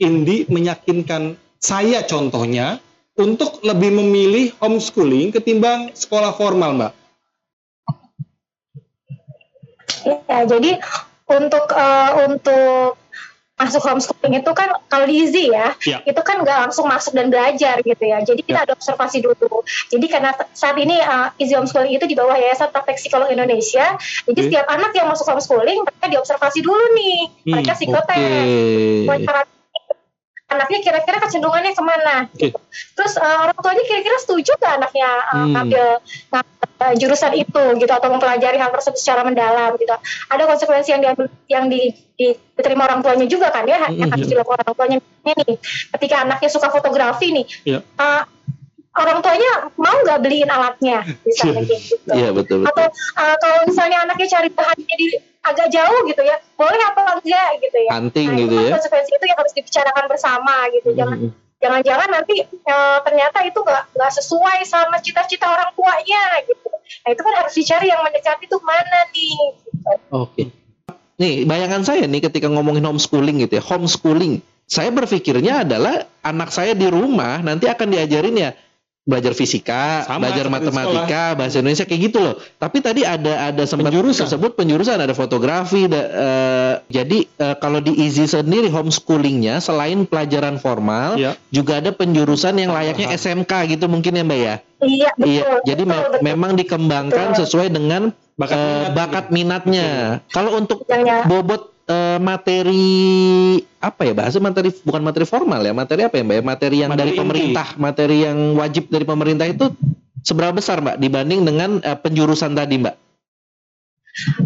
Indi 0.00 0.46
meyakinkan 0.48 1.34
saya 1.58 2.06
contohnya 2.06 2.78
untuk 3.18 3.58
lebih 3.66 3.90
memilih 3.90 4.54
homeschooling 4.62 5.34
ketimbang 5.34 5.90
sekolah 5.98 6.30
formal 6.38 6.78
mbak 6.78 6.92
Ya, 10.04 10.40
jadi 10.44 10.70
untuk 11.26 11.64
eh, 11.72 12.10
untuk 12.28 13.00
masuk 13.54 13.86
homeschooling 13.86 14.42
itu 14.42 14.50
kan 14.50 14.66
kalau 14.90 15.06
di 15.06 15.14
Easy 15.22 15.46
ya, 15.46 15.78
Ya. 15.86 16.02
itu 16.02 16.18
kan 16.26 16.42
nggak 16.42 16.68
langsung 16.68 16.90
masuk 16.90 17.14
dan 17.14 17.30
belajar 17.30 17.78
gitu 17.80 18.02
ya. 18.02 18.18
Jadi 18.20 18.42
kita 18.42 18.66
ada 18.66 18.74
observasi 18.74 19.22
dulu. 19.22 19.62
Jadi 19.94 20.06
karena 20.10 20.34
saat 20.52 20.74
ini 20.74 20.98
eh, 20.98 21.28
Easy 21.38 21.54
Homeschooling 21.54 21.94
itu 21.94 22.04
di 22.04 22.18
bawah 22.18 22.34
Yayasan 22.34 22.74
Praktek 22.74 22.98
Psikolog 22.98 23.30
Indonesia, 23.30 23.94
jadi 24.26 24.40
Oke. 24.42 24.46
setiap 24.50 24.66
anak 24.66 24.90
yang 24.92 25.06
masuk 25.06 25.24
homeschooling 25.24 25.86
mereka 25.86 26.06
diobservasi 26.10 26.60
dulu 26.60 26.84
nih, 26.98 27.18
Hmm, 27.30 27.50
mereka 27.54 27.72
psikotes, 27.78 28.46
wawancara 29.06 29.40
anaknya 30.44 30.78
kira-kira 30.82 31.18
kecenderungannya 31.18 31.72
ke 31.74 31.82
mana. 31.82 32.16
Oke. 32.28 32.50
gitu. 32.50 32.58
Terus 32.94 33.14
eh, 33.16 33.36
orang 33.38 33.58
tuanya 33.58 33.84
kira-kira 33.86 34.16
setuju 34.18 34.50
nggak 34.54 34.74
anaknya 34.82 35.10
eh, 35.10 35.34
Hmm. 35.34 35.50
ngambil 35.54 35.86
ngambil, 36.30 36.53
eh, 36.74 36.94
jurusan 36.94 37.32
itu 37.34 37.62
gitu 37.76 37.88
atau 37.88 38.08
mempelajari 38.08 38.56
hal 38.56 38.70
tersebut 38.70 38.98
secara 38.98 39.22
mendalam 39.22 39.74
gitu. 39.76 39.94
Ada 40.26 40.42
konsekuensi 40.44 40.90
yang 40.90 41.00
diambil 41.00 41.26
yang 41.46 41.64
di, 41.66 41.80
di- 42.14 42.38
diterima 42.54 42.84
orang 42.84 43.00
tuanya 43.00 43.26
juga 43.26 43.48
kan 43.48 43.64
ya 43.64 43.86
yang 43.88 44.08
Hmm. 44.08 44.14
harus 44.14 44.26
dilakukan 44.26 44.58
orang 44.60 44.74
tuanya 44.74 44.98
nih. 45.24 45.56
Ketika 45.94 46.16
anaknya 46.22 46.48
suka 46.48 46.68
fotografi 46.68 47.30
nih, 47.32 47.46
Iya. 47.64 47.78
eh, 47.80 48.22
orang 48.94 49.18
tuanya 49.20 49.50
mau 49.74 49.96
nggak 50.00 50.22
beliin 50.22 50.46
alatnya 50.46 51.02
misalnya 51.26 51.66
kayak 51.66 51.82
gitu 51.82 52.14
Iya 52.14 52.30
betul 52.30 52.62
betul. 52.62 52.70
atau 52.70 52.86
uh, 53.18 53.36
kalau 53.42 53.58
misalnya 53.66 54.06
anaknya 54.06 54.26
cari 54.30 54.48
bahannya 54.54 54.94
di 54.94 55.08
agak 55.42 55.66
jauh 55.66 55.98
gitu 56.06 56.22
ya 56.22 56.38
boleh 56.54 56.78
apa 56.78 57.18
enggak 57.18 57.48
gitu 57.58 57.78
ya 57.82 57.90
Hunting 57.90 58.28
nah, 58.30 58.38
gitu 58.38 58.54
itu 58.54 58.64
ya. 58.64 58.72
konsekuensi 58.78 59.10
itu 59.12 59.24
yang 59.26 59.38
harus 59.42 59.50
dibicarakan 59.52 60.04
bersama 60.06 60.54
gitu 60.70 60.88
jangan 60.94 61.18
Mm-mm. 61.26 61.43
Jangan-jangan 61.62 62.08
nanti 62.10 62.44
uh, 62.44 62.98
ternyata 63.02 63.42
itu 63.46 63.58
nggak 63.58 63.94
nggak 63.94 64.12
sesuai 64.20 64.62
sama 64.66 64.98
cita-cita 65.00 65.48
orang 65.48 65.70
tuanya 65.74 66.44
gitu 66.46 66.68
nah 67.04 67.10
itu 67.12 67.20
kan 67.24 67.34
harus 67.40 67.54
dicari 67.56 67.86
yang 67.88 68.00
mendekati 68.04 68.44
itu 68.44 68.58
mana 68.60 68.98
nih 69.12 69.36
gitu. 69.64 69.88
Oke. 70.12 70.42
Nih, 71.14 71.46
bayangan 71.46 71.86
saya 71.86 72.10
nih 72.10 72.26
ketika 72.26 72.50
ngomongin 72.50 72.82
homeschooling 72.82 73.38
gitu 73.46 73.62
ya, 73.62 73.62
homeschooling. 73.62 74.42
Saya 74.64 74.90
berpikirnya 74.90 75.62
adalah 75.62 76.08
anak 76.24 76.50
saya 76.50 76.72
di 76.72 76.88
rumah 76.88 77.44
nanti 77.44 77.68
akan 77.68 77.92
diajarin 77.92 78.34
ya 78.34 78.50
belajar 79.04 79.36
fisika, 79.36 80.08
Sama, 80.08 80.32
belajar 80.32 80.48
matematika, 80.48 81.36
bahasa 81.36 81.60
Indonesia 81.60 81.84
kayak 81.84 82.00
gitu 82.08 82.18
loh. 82.24 82.34
Tapi 82.56 82.80
tadi 82.80 83.04
ada 83.04 83.52
ada 83.52 83.62
sempat 83.68 83.92
Penjurusan. 83.92 84.24
tersebut 84.24 84.56
penjurusan 84.56 84.96
ada 84.96 85.12
fotografi. 85.12 85.84
da- 85.84 86.08
eh, 86.08 86.74
jadi 86.88 87.18
eh, 87.28 87.56
kalau 87.60 87.84
di 87.84 87.92
Easy 88.00 88.24
sendiri 88.24 88.72
homeschoolingnya 88.72 89.60
selain 89.60 90.08
pelajaran 90.08 90.56
formal, 90.56 91.20
Ya. 91.20 91.36
juga 91.52 91.84
ada 91.84 91.92
penjurusan 91.92 92.56
yang 92.56 92.72
layaknya 92.72 93.12
Paham. 93.12 93.20
SMK 93.44 93.52
gitu 93.76 93.84
mungkin 93.86 94.16
ya 94.16 94.24
Mbak 94.24 94.40
ya. 94.40 94.54
Iya, 94.80 95.10
betul. 95.14 95.28
Iya. 95.28 95.44
Jadi 95.64 95.82
me- 95.84 95.92
betul, 95.94 96.10
betul. 96.10 96.24
memang 96.24 96.50
dikembangkan 96.56 97.26
Betul. 97.32 97.40
sesuai 97.44 97.68
dengan 97.70 98.02
Bakat 98.34 98.58
eh, 98.58 98.66
minat 98.66 98.90
bakat 98.98 99.26
minatnya. 99.30 99.88
Kalau 100.26 100.58
untuk 100.58 100.82
Yang 100.90 101.06
ya, 101.06 101.18
bobot 101.22 101.70
eh, 101.88 102.18
materi 102.20 102.86
apa 103.80 104.02
ya 104.08 104.12
bahasa 104.16 104.40
materi 104.40 104.72
bukan 104.84 105.02
materi 105.04 105.26
formal 105.28 105.60
ya 105.60 105.76
materi 105.76 106.08
apa 106.08 106.16
ya 106.16 106.24
mbak 106.24 106.36
ya 106.40 106.44
materi 106.44 106.76
yang 106.80 106.90
Materi 106.90 107.00
dari 107.00 107.12
inti. 107.12 107.20
pemerintah 107.20 107.66
materi 107.76 108.16
yang 108.24 108.38
wajib 108.56 108.84
dari 108.88 109.04
pemerintah 109.04 109.46
itu 109.48 109.66
seberapa 110.24 110.56
besar 110.56 110.80
mbak 110.80 110.96
dibanding 110.96 111.44
dengan 111.44 111.70
eh, 111.84 111.98
penjurusan 111.98 112.56
tadi 112.56 112.80
mbak 112.80 112.96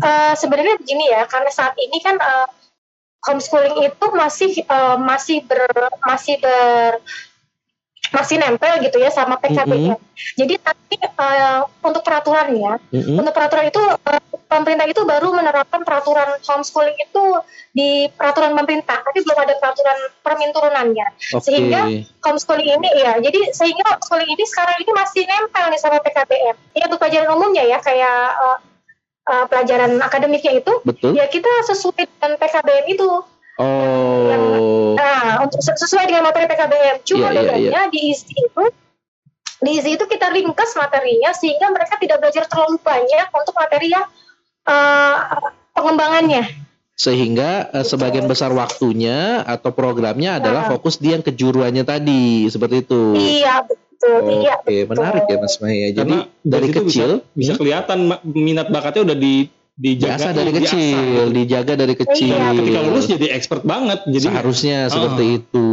eh, 0.03 0.35
sebenarnya 0.35 0.75
begini 0.81 1.05
ya, 1.13 1.29
karena 1.29 1.51
saat 1.53 1.77
ini 1.79 1.99
kan 2.01 2.17
eh, 2.19 2.49
homeschooling 3.29 3.79
itu 3.87 4.07
masih 4.15 4.53
eh, 4.63 4.97
masih 4.99 5.45
ber 5.47 5.63
masih 6.07 6.35
ber 6.41 6.99
masih 8.09 8.41
nempel 8.41 8.81
gitu 8.81 8.97
ya 8.97 9.13
sama 9.13 9.37
PKBM. 9.37 10.01
Jadi 10.39 10.55
nanti 10.65 10.97
eh, 10.97 11.61
untuk 11.85 12.01
peraturannya, 12.01 12.81
Mm-mm. 12.89 13.17
untuk 13.21 13.35
peraturan 13.37 13.69
itu 13.69 13.83
eh, 14.09 14.23
pemerintah 14.49 14.87
itu 14.89 15.05
baru 15.05 15.29
menerapkan 15.37 15.85
peraturan 15.85 16.41
homeschooling 16.41 16.97
itu 16.97 17.25
di 17.77 18.09
peraturan 18.17 18.57
pemerintah, 18.57 19.05
tapi 19.05 19.21
belum 19.23 19.39
ada 19.39 19.55
peraturan 19.61 19.99
permin 20.25 20.51
turunannya. 20.57 21.07
oke 21.37 21.45
sehingga 21.45 21.81
Homeschooling 22.25 22.69
ini 22.81 22.91
ya, 22.99 23.21
jadi 23.21 23.53
sehingga 23.53 23.85
homeschooling 23.87 24.31
ini 24.33 24.45
sekarang 24.49 24.77
ini 24.81 24.93
masih 24.97 25.23
nempel 25.29 25.65
nih 25.69 25.81
sama 25.81 26.01
PKBM. 26.01 26.57
Ya 26.75 26.85
untuk 26.89 26.99
pelajaran 26.99 27.29
umumnya 27.37 27.65
ya 27.69 27.79
kayak 27.79 28.21
eh, 28.41 28.59
eh, 29.29 29.45
pelajaran 29.53 29.93
akademiknya 30.01 30.65
itu, 30.65 30.73
betul 30.83 31.13
ya 31.13 31.29
kita 31.29 31.49
sesuai 31.69 32.09
dengan 32.09 32.41
PKBM 32.41 32.87
itu. 32.89 33.09
Oh. 33.59 34.95
Nah, 34.95 35.43
untuk 35.43 35.61
ses- 35.61 35.79
sesuai 35.79 36.07
dengan 36.07 36.25
materi 36.25 36.47
PKBM. 36.47 36.97
Cuma 37.03 37.29
Iya, 37.29 37.31
iya, 37.31 37.41
bedanya 37.45 37.83
di 37.89 38.01
isi 38.11 38.33
itu 38.33 38.65
di 39.59 39.71
isi 39.75 39.91
itu 39.93 40.05
kita 40.05 40.31
ringkas 40.31 40.75
materinya 40.75 41.31
sehingga 41.33 41.67
mereka 41.69 41.99
tidak 41.99 42.19
belajar 42.19 42.47
terlalu 42.47 42.79
banyak 42.79 43.27
untuk 43.29 43.55
materi 43.55 43.91
yang 43.91 44.07
eh, 44.65 45.15
pengembangannya. 45.73 46.45
sehingga 46.95 47.71
eh, 47.73 47.83
sebagian 47.83 48.27
besar 48.27 48.51
waktunya 48.51 49.43
atau 49.43 49.71
programnya 49.71 50.39
adalah 50.39 50.67
Nah. 50.67 50.71
fokus 50.73 50.99
di 50.99 51.11
yang 51.11 51.23
kejuruannya 51.23 51.83
tadi 51.83 52.47
seperti 52.47 52.83
itu. 52.83 53.15
Iya 53.15 53.63
betul, 53.63 54.19
iya 54.43 54.55
oke 54.59 54.77
menarik 54.89 55.25
ya 55.25 55.37
mas 55.39 55.57
Maya. 55.59 55.89
Jadi 55.91 56.15
Karena 56.19 56.19
dari 56.43 56.69
kecil 56.69 57.11
bisa, 57.23 57.35
bisa 57.35 57.53
hmm, 57.55 57.59
kelihatan 57.59 57.99
minat 58.25 58.67
bakatnya 58.69 59.03
udah 59.05 59.17
di 59.17 59.47
dijaga 59.79 60.19
biasa 60.19 60.29
dari 60.35 60.51
diasah. 60.51 60.63
kecil 60.67 61.25
dijaga 61.31 61.73
dari 61.79 61.95
kecil 61.95 62.35
Iya, 62.35 62.51
Ketika 62.59 62.81
lulus 62.83 63.07
jadi 63.07 63.27
expert 63.31 63.63
banget. 63.63 64.03
Jadi 64.11 64.27
seharusnya 64.27 64.79
seperti 64.91 65.25
Ah. 65.25 65.37
itu 65.39 65.67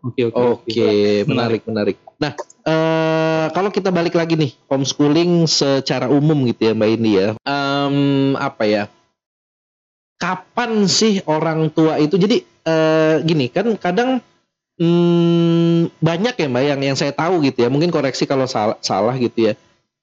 Oke 0.00 0.32
oke. 0.32 0.64
Oke, 0.64 0.92
menarik, 1.28 1.60
menarik. 1.68 1.96
Nah, 2.16 2.32
eh, 2.64 3.46
kalau 3.52 3.68
kita 3.68 3.92
balik 3.92 4.16
lagi 4.16 4.32
nih, 4.32 4.56
homeschooling 4.72 5.44
secara 5.44 6.08
umum 6.08 6.48
gitu 6.48 6.68
ya, 6.68 6.72
Mbak 6.72 6.88
Indi 6.96 7.12
ya. 7.20 7.28
Em, 7.44 7.96
apa 8.40 8.64
ya? 8.64 8.82
Kapan 10.16 10.88
sih 10.88 11.20
orang 11.28 11.68
tua 11.68 12.00
itu? 12.00 12.16
Jadi 12.16 12.40
eh, 12.44 13.16
gini 13.24 13.52
kan, 13.52 13.76
kadang 13.76 14.24
hmm, 14.80 16.00
banyak 16.00 16.34
ya, 16.40 16.48
Mbak, 16.48 16.64
yang 16.64 16.80
yang 16.80 16.96
saya 16.96 17.12
tahu 17.12 17.44
gitu 17.44 17.64
ya. 17.64 17.68
Mungkin 17.68 17.92
koreksi 17.92 18.24
kalau 18.24 18.48
salah, 18.48 18.80
salah 18.80 19.12
gitu 19.20 19.52
ya. 19.52 19.54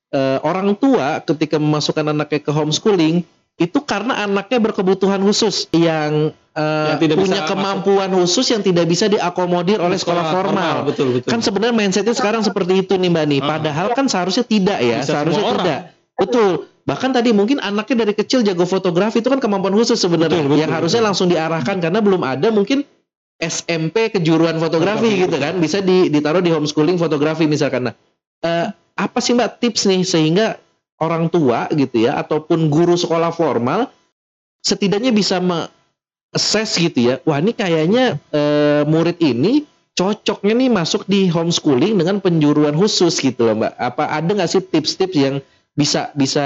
Eh, 0.07 0.39
orang 0.39 0.71
tua 0.79 1.19
ketika 1.19 1.59
memasukkan 1.59 2.15
anaknya 2.15 2.39
ke 2.39 2.47
homeschooling 2.47 3.27
itu 3.57 3.79
karena 3.83 4.23
anaknya 4.23 4.63
berkebutuhan 4.63 5.19
khusus 5.19 5.67
yang, 5.75 6.31
eh, 6.55 6.87
Yang 6.95 6.99
tidak 7.03 7.15
bisa 7.17 7.23
punya 7.27 7.39
masuk. 7.43 7.51
kemampuan 7.51 8.09
khusus 8.15 8.45
yang 8.47 8.63
tidak 8.63 8.85
bisa 8.87 9.05
diakomodir 9.07 9.83
oleh 9.83 9.99
sekolah, 9.99 10.31
formal. 10.31 10.87
Betul 10.87 11.11
betul. 11.11 11.27
Kan 11.27 11.43
sebenarnya 11.43 11.75
mindsetnya 11.75 12.15
sekarang 12.15 12.39
seperti 12.39 12.87
itu 12.87 12.95
nih 12.95 13.11
Mbak 13.11 13.25
nih. 13.27 13.39
Ah. 13.43 13.47
Padahal 13.51 13.87
kan 13.91 14.07
seharusnya 14.07 14.47
tidak 14.47 14.79
ya, 14.79 15.03
Bisa 15.03 15.11
seharusnya 15.11 15.43
semua 15.43 15.51
orang. 15.51 15.65
tidak. 15.67 15.79
Betul. 16.15 16.51
Bahkan 16.87 17.09
tadi 17.11 17.29
mungkin 17.35 17.57
anaknya 17.59 18.07
dari 18.07 18.13
kecil 18.15 18.39
jago 18.41 18.63
fotografi 18.63 19.19
itu 19.19 19.27
kan 19.27 19.43
kemampuan 19.43 19.75
khusus 19.75 19.99
sebenarnya 19.99 20.39
Betul, 20.39 20.55
betul, 20.55 20.61
yang 20.63 20.71
harusnya 20.71 21.03
betul. 21.03 21.07
langsung 21.11 21.27
diarahkan 21.27 21.75
karena 21.83 21.99
belum 21.99 22.23
ada 22.23 22.47
mungkin 22.47 22.87
SMP 23.37 24.09
kejuruan 24.09 24.55
fotografi 24.55 25.03
Fotografi, 25.03 25.23
gitu 25.27 25.35
kan 25.35 25.53
bisa 25.59 25.77
di- 25.77 26.07
ditaruh 26.07 26.39
di 26.39 26.49
homeschooling 26.49 26.95
fotografi 26.95 27.43
misalkan. 27.43 27.91
Nah, 27.91 27.95
eh, 28.39 28.71
apa 28.97 29.21
sih 29.21 29.37
Mbak 29.37 29.61
tips 29.61 29.85
nih 29.85 30.01
sehingga 30.01 30.57
orang 30.97 31.29
tua 31.29 31.69
gitu 31.71 32.09
ya 32.09 32.17
ataupun 32.17 32.73
guru 32.73 32.97
sekolah 32.97 33.29
formal 33.29 33.93
setidaknya 34.65 35.13
bisa 35.13 35.37
me-assess 35.37 36.81
gitu 36.81 37.13
ya. 37.13 37.15
Wah, 37.23 37.39
ini 37.39 37.53
kayaknya 37.53 38.17
eh, 38.33 38.81
murid 38.89 39.21
ini 39.21 39.63
cocoknya 39.97 40.53
nih 40.53 40.69
masuk 40.69 41.05
di 41.09 41.29
homeschooling 41.29 41.97
dengan 41.97 42.21
penjuruan 42.21 42.75
khusus 42.75 43.17
gitu 43.21 43.47
loh 43.47 43.55
Mbak. 43.63 43.73
Apa 43.77 44.03
ada 44.11 44.29
nggak 44.29 44.49
sih 44.49 44.61
tips-tips 44.61 45.15
yang 45.15 45.35
bisa 45.77 46.09
bisa 46.17 46.45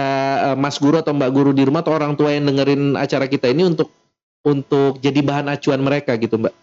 eh, 0.51 0.57
Mas 0.59 0.77
Guru 0.77 0.99
atau 0.99 1.15
Mbak 1.15 1.31
Guru 1.31 1.51
di 1.55 1.63
rumah 1.63 1.81
atau 1.81 1.95
orang 1.95 2.19
tua 2.19 2.35
yang 2.35 2.45
dengerin 2.45 2.99
acara 2.99 3.25
kita 3.31 3.47
ini 3.47 3.71
untuk 3.71 3.89
untuk 4.43 4.99
jadi 4.99 5.23
bahan 5.23 5.47
acuan 5.49 5.81
mereka 5.81 6.19
gitu 6.19 6.35
Mbak? 6.35 6.53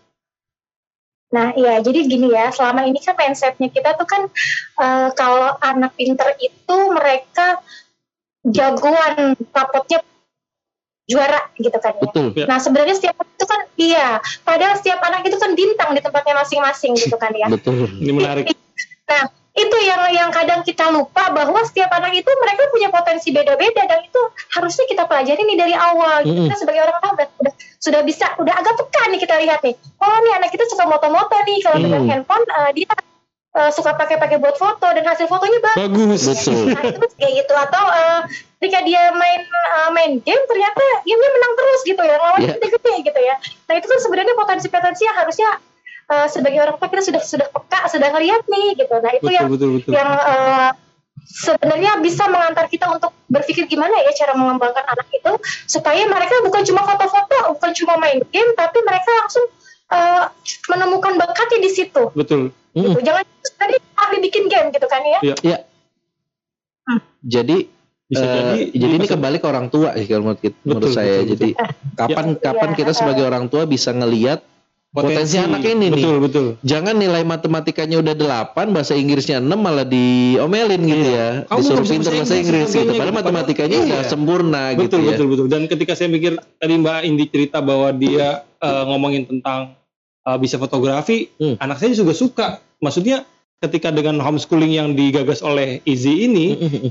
Nah, 1.29 1.53
iya, 1.53 1.85
jadi 1.85 2.09
gini 2.09 2.33
ya, 2.33 2.49
selama 2.49 2.89
ini 2.89 3.05
kan 3.05 3.13
mindsetnya 3.13 3.69
kita 3.69 4.01
tuh 4.01 4.09
kan 4.09 4.23
eh, 4.81 5.09
kalau 5.13 5.53
anak 5.61 5.93
pinter 5.93 6.25
itu 6.41 6.77
mereka 6.89 7.61
jagoan 8.49 9.37
rapotnya 9.53 10.01
juara 11.09 11.41
gitu 11.57 11.77
kan 11.81 11.97
ya. 11.97 12.03
Betul. 12.05 12.27
Ya. 12.37 12.45
Nah, 12.49 12.59
sebenarnya 12.61 12.97
setiap 12.97 13.17
anak 13.21 13.33
itu 13.37 13.47
kan 13.49 13.61
iya, 13.81 14.09
padahal 14.45 14.75
setiap 14.77 15.01
anak 15.05 15.25
itu 15.25 15.37
kan 15.41 15.51
bintang 15.57 15.91
di 15.97 16.01
tempatnya 16.05 16.35
masing-masing 16.45 16.93
gitu 16.97 17.17
kan 17.17 17.33
ya. 17.33 17.49
Betul. 17.49 17.89
Ini 17.97 18.13
menarik. 18.13 18.45
Nah, 19.09 19.25
itu 19.57 19.77
yang 19.83 20.03
yang 20.15 20.31
kadang 20.31 20.61
kita 20.63 20.87
lupa 20.93 21.33
bahwa 21.35 21.61
setiap 21.67 21.91
anak 21.91 22.15
itu 22.15 22.31
mereka 22.43 22.69
punya 22.71 22.89
potensi 22.93 23.35
beda-beda 23.35 23.83
dan 23.89 24.01
itu 24.05 24.21
harusnya 24.55 24.85
kita 24.87 25.03
pelajari 25.09 25.43
nih 25.43 25.59
dari 25.59 25.75
awal. 25.75 26.23
Mm-mm. 26.23 26.47
Kita 26.47 26.55
sebagai 26.63 26.83
orang 26.87 26.99
tua 27.03 27.11
udah, 27.19 27.29
udah 27.43 27.55
sudah 27.79 28.01
bisa, 28.07 28.27
udah 28.39 28.55
agak 28.55 28.75
peka 28.79 29.03
nih 29.11 29.19
kita 29.19 29.35
lihat 29.43 29.61
nih. 29.63 29.75
Oh, 29.99 30.17
nih 30.23 30.33
anak 30.39 30.51
kita 30.55 30.67
suka 30.71 30.87
moto-moto 30.87 31.35
nih 31.47 31.59
kalau 31.63 31.79
pegang 31.83 32.05
Mm. 32.07 32.11
handphone 32.11 32.45
eh, 32.47 32.71
dia 32.75 32.91
eh, 33.59 33.71
suka 33.75 33.99
pakai-pakai 33.99 34.39
buat 34.39 34.55
foto 34.55 34.87
dan 34.95 35.03
hasil 35.03 35.27
fotonya 35.27 35.59
bagus. 35.59 35.83
Bagus. 35.91 36.23
Betul. 36.27 36.65
Nah, 36.79 36.83
itu 36.87 37.07
kayak 37.19 37.33
gitu 37.43 37.55
atau 37.59 37.85
eh, 37.91 38.21
ketika 38.63 38.79
dia 38.87 39.11
main 39.15 39.43
eh, 39.43 39.91
main 39.91 40.13
game 40.23 40.45
ternyata 40.47 40.83
gamenya 41.03 41.31
menang 41.35 41.53
terus 41.59 41.81
gitu 41.83 42.03
ya 42.07 42.17
lawan 42.19 42.39
Yeah. 42.39 42.55
gede-gede 42.55 42.95
gitu 43.11 43.21
ya. 43.27 43.35
Nah 43.67 43.75
itu 43.75 43.87
kan 43.91 43.99
sebenarnya 43.99 44.35
potensi-potensi 44.39 45.03
yang 45.03 45.19
harusnya 45.19 45.49
eh, 46.09 46.29
sebagai 46.29 46.59
orang 46.65 46.77
tua 46.81 46.89
kita 46.89 47.03
sudah 47.05 47.23
sudah 47.23 47.47
peka, 47.53 47.89
sudah 47.93 48.09
ngeliat 48.13 48.43
nih 48.49 48.67
gitu. 48.77 48.95
Nah 48.99 49.13
itu 49.15 49.29
Betul 49.29 49.37
yang 49.37 49.47
betul 49.53 49.69
betul. 49.81 49.93
yang 49.95 50.11
eh, 50.13 50.71
sebenarnya 51.29 51.93
bisa 52.01 52.25
mengantar 52.33 52.67
kita 52.73 52.89
untuk 52.89 53.13
berpikir 53.29 53.69
gimana 53.69 53.93
ya 54.01 54.13
cara 54.17 54.33
mengembangkan 54.33 54.85
anak 54.89 55.09
itu 55.13 55.33
supaya 55.69 56.09
mereka 56.09 56.41
bukan 56.43 56.63
cuma 56.65 56.83
foto-foto, 56.89 57.59
bukan 57.59 57.71
cuma 57.77 57.95
main 58.01 58.19
game, 58.33 58.51
tapi 58.57 58.79
mereka 58.83 59.11
langsung 59.21 59.45
eh, 59.93 60.25
menemukan 60.73 61.15
bakatnya 61.21 61.59
di 61.61 61.71
situ. 61.71 62.03
Betul. 62.17 62.51
Gitu. 62.73 63.01
Jangan 63.05 63.25
tadi 63.59 63.77
ahli 63.99 64.17
bikin 64.25 64.47
game 64.49 64.69
gitu 64.73 64.87
kan 64.89 65.03
ya. 65.05 65.21
Ya. 65.45 65.59
Jadi 67.25 67.69
Bisa 68.09 68.25
eh, 68.25 68.33
jadi. 68.33 68.63
jadi 68.73 68.95
ini 68.97 69.07
kembali 69.07 69.37
ke 69.37 69.47
orang 69.53 69.69
tua 69.69 69.93
sih 69.93 70.09
kalau 70.09 70.33
menurut, 70.33 70.41
menurut 70.65 70.81
Betul, 70.81 70.97
saya. 70.97 71.15
betul, 71.21 71.29
Jadi 71.37 71.49
kapan 71.93 72.27
kapan 72.41 72.71
Iya, 72.73 72.77
kita 72.81 72.93
sebagai 72.97 73.25
orang 73.29 73.45
tua 73.53 73.69
bisa 73.69 73.93
ngelihat 73.93 74.41
potensi 74.89 75.37
anak 75.37 75.61
ini 75.63 75.87
nih. 75.89 76.01
Betul 76.01 76.17
betul. 76.19 76.47
jangan 76.63 76.97
nilai 76.97 77.21
matematikanya 77.23 78.01
udah 78.01 78.15
8, 78.17 78.73
bahasa 78.73 78.93
Inggrisnya 78.93 79.37
6 79.39 79.53
malah 79.55 79.85
diomelin 79.85 80.81
gitu 80.83 81.09
Iya. 81.09 81.13
ya. 81.13 81.29
Kamu 81.47 81.59
Disuruh 81.61 81.85
pinter 81.85 82.13
bahasa 82.17 82.35
Inggris, 82.35 82.41
Inggris 82.41 82.69
gitu. 82.73 82.91
Padahal 82.91 83.07
gitu. 83.07 83.19
matematikanya 83.21 83.77
Iya. 83.77 83.85
udah 83.85 84.01
sempurna 84.05 84.63
gitu 84.73 84.83
betul 84.89 85.01
ya. 85.01 85.09
betul 85.13 85.27
betul. 85.29 85.47
Dan 85.47 85.63
ketika 85.67 85.93
saya 85.93 86.09
mikir 86.09 86.33
tadi 86.57 86.75
Mbak 86.75 86.99
Indi 87.05 87.25
cerita 87.27 87.59
bahwa 87.61 87.89
dia 87.93 88.29
eh, 88.59 88.83
ngomongin 88.85 89.23
tentang 89.25 89.77
eh, 90.25 90.39
bisa 90.39 90.57
fotografi, 90.57 91.31
Hmm. 91.37 91.57
anak 91.57 91.79
saya 91.79 91.95
juga 91.95 92.11
suka. 92.11 92.47
Maksudnya 92.79 93.23
ketika 93.59 93.91
dengan 93.91 94.19
homeschooling 94.19 94.71
yang 94.71 94.89
digagas 94.93 95.43
oleh 95.43 95.83
Izzy 95.83 96.27
ini, 96.27 96.47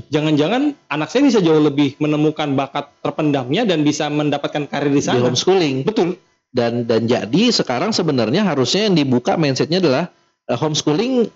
jangan-jangan 0.06 0.76
anak 0.86 1.08
saya 1.08 1.24
bisa 1.24 1.40
jauh 1.40 1.58
lebih 1.58 1.96
menemukan 1.96 2.52
bakat 2.52 2.92
terpendamnya 3.00 3.64
dan 3.64 3.80
bisa 3.80 4.06
mendapatkan 4.06 4.64
karir 4.64 4.88
di 4.88 5.00
Di 5.00 5.04
sana. 5.04 5.24
homeschooling. 5.24 5.82
Betul. 5.82 6.20
Dan 6.48 6.88
dan 6.88 7.04
jadi 7.04 7.42
sekarang 7.52 7.92
sebenarnya 7.92 8.40
harusnya 8.42 8.88
yang 8.88 8.96
dibuka 8.96 9.36
mindsetnya 9.36 9.78
adalah 9.78 10.04
eh, 10.48 10.56
homeschooling 10.56 11.28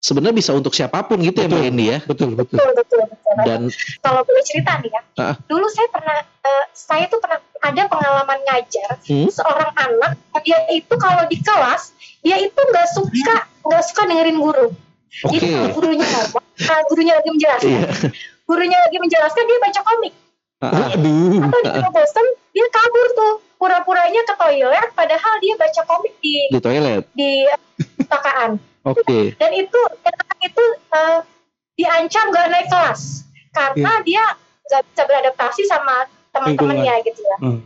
sebenarnya 0.00 0.32
bisa 0.34 0.50
untuk 0.56 0.72
siapa 0.72 1.04
pun 1.04 1.20
gitu 1.20 1.44
ya 1.44 1.46
Betul. 1.46 1.60
Mbak 1.60 1.70
Indi 1.70 1.84
ya. 1.86 1.98
Betul 2.02 2.28
betul. 2.34 2.56
Betul 2.58 2.72
betul. 2.74 3.00
betul. 3.04 3.34
Dan 3.46 3.60
kalau 4.00 4.20
boleh 4.26 4.42
cerita 4.42 4.72
nih 4.80 4.90
ya, 4.90 5.00
Ah. 5.20 5.36
dulu 5.44 5.68
saya 5.68 5.86
pernah, 5.92 6.16
eh, 6.24 6.64
saya 6.72 7.04
tuh 7.06 7.20
pernah 7.20 7.38
ada 7.60 7.82
pengalaman 7.86 8.38
ngajar 8.42 8.96
Hmm? 9.04 9.28
seorang 9.28 9.70
anak, 9.76 10.16
dia 10.40 10.56
itu 10.72 10.94
kalau 10.96 11.28
di 11.28 11.36
kelas 11.38 11.92
dia 12.24 12.40
itu 12.40 12.56
nggak 12.56 12.88
suka 12.90 13.36
nggak 13.62 13.82
suka 13.86 14.02
dengerin 14.08 14.40
guru. 14.40 14.72
Oke. 15.28 15.36
Jadi 15.36 15.46
kalau 15.52 15.68
gurunya 15.76 16.06
ngomong, 16.06 16.42
uh, 16.42 16.80
gurunya 16.88 17.12
lagi 17.20 17.28
menjelaskan, 17.30 17.70
Iya. 17.70 17.88
gurunya 18.48 18.78
lagi 18.80 18.96
menjelaskan 18.98 19.42
dia 19.44 19.58
baca 19.60 19.80
komik. 19.84 20.14
Waduh. 20.60 21.40
Atau 21.40 21.60
dia 21.64 21.88
bosan, 21.88 22.26
dia 22.52 22.66
kabur 22.68 23.06
tuh, 23.16 23.32
pura-puranya 23.56 24.20
ke 24.28 24.34
toilet, 24.36 24.88
padahal 24.92 25.34
dia 25.40 25.56
baca 25.56 25.82
komik 25.88 26.12
di 26.20 26.52
Di 26.52 26.60
toilet. 26.60 27.04
di 27.16 27.48
uh, 27.48 27.56
perpustakaan. 27.96 28.50
Oke. 28.84 29.32
Dan 29.40 29.50
itu 29.56 29.80
dan 30.04 30.14
anak 30.20 30.38
itu 30.44 30.64
uh, 30.92 31.20
diancam 31.76 32.28
gak 32.28 32.48
naik 32.52 32.68
kelas 32.68 33.24
karena 33.56 33.90
Iya. 34.00 34.04
dia 34.04 34.24
nggak 34.70 34.82
bisa 34.92 35.02
beradaptasi 35.08 35.62
sama 35.66 36.06
teman-temannya 36.30 36.94
gitu 37.02 37.20
ya. 37.24 37.36
Hmm. 37.42 37.60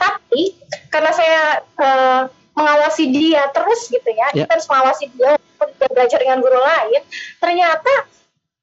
Tapi 0.00 0.56
karena 0.88 1.12
saya 1.12 1.60
eh, 1.60 2.22
mengawasi 2.56 3.12
dia 3.12 3.44
terus 3.52 3.92
gitu 3.92 4.08
ya, 4.08 4.32
Ya. 4.32 4.48
kita 4.48 4.56
harus 4.56 4.64
mengawasi 4.64 5.12
dia 5.12 5.36
untuk 5.60 5.76
dia 5.76 5.88
belajar 5.92 6.18
dengan 6.24 6.40
guru 6.40 6.56
lain. 6.56 7.02
Ternyata 7.36 7.92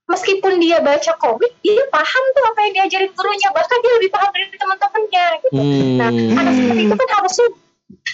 meskipun 0.07 0.57
dia 0.57 0.79
baca 0.79 1.11
komik, 1.19 1.51
dia 1.59 1.83
paham 1.91 2.23
tuh 2.31 2.43
apa 2.47 2.59
yang 2.63 2.73
diajarin 2.73 3.11
gurunya, 3.11 3.49
bahkan 3.51 3.77
dia 3.83 3.91
lebih 3.99 4.09
paham 4.09 4.29
dari 4.31 4.47
teman-temannya 4.55 5.25
gitu. 5.43 5.61
Nah, 5.99 6.09
Hmm. 6.09 6.39
anak 6.39 6.53
seperti 6.55 6.81
itu 6.87 6.95
kan 6.95 7.09
harusnya 7.19 7.47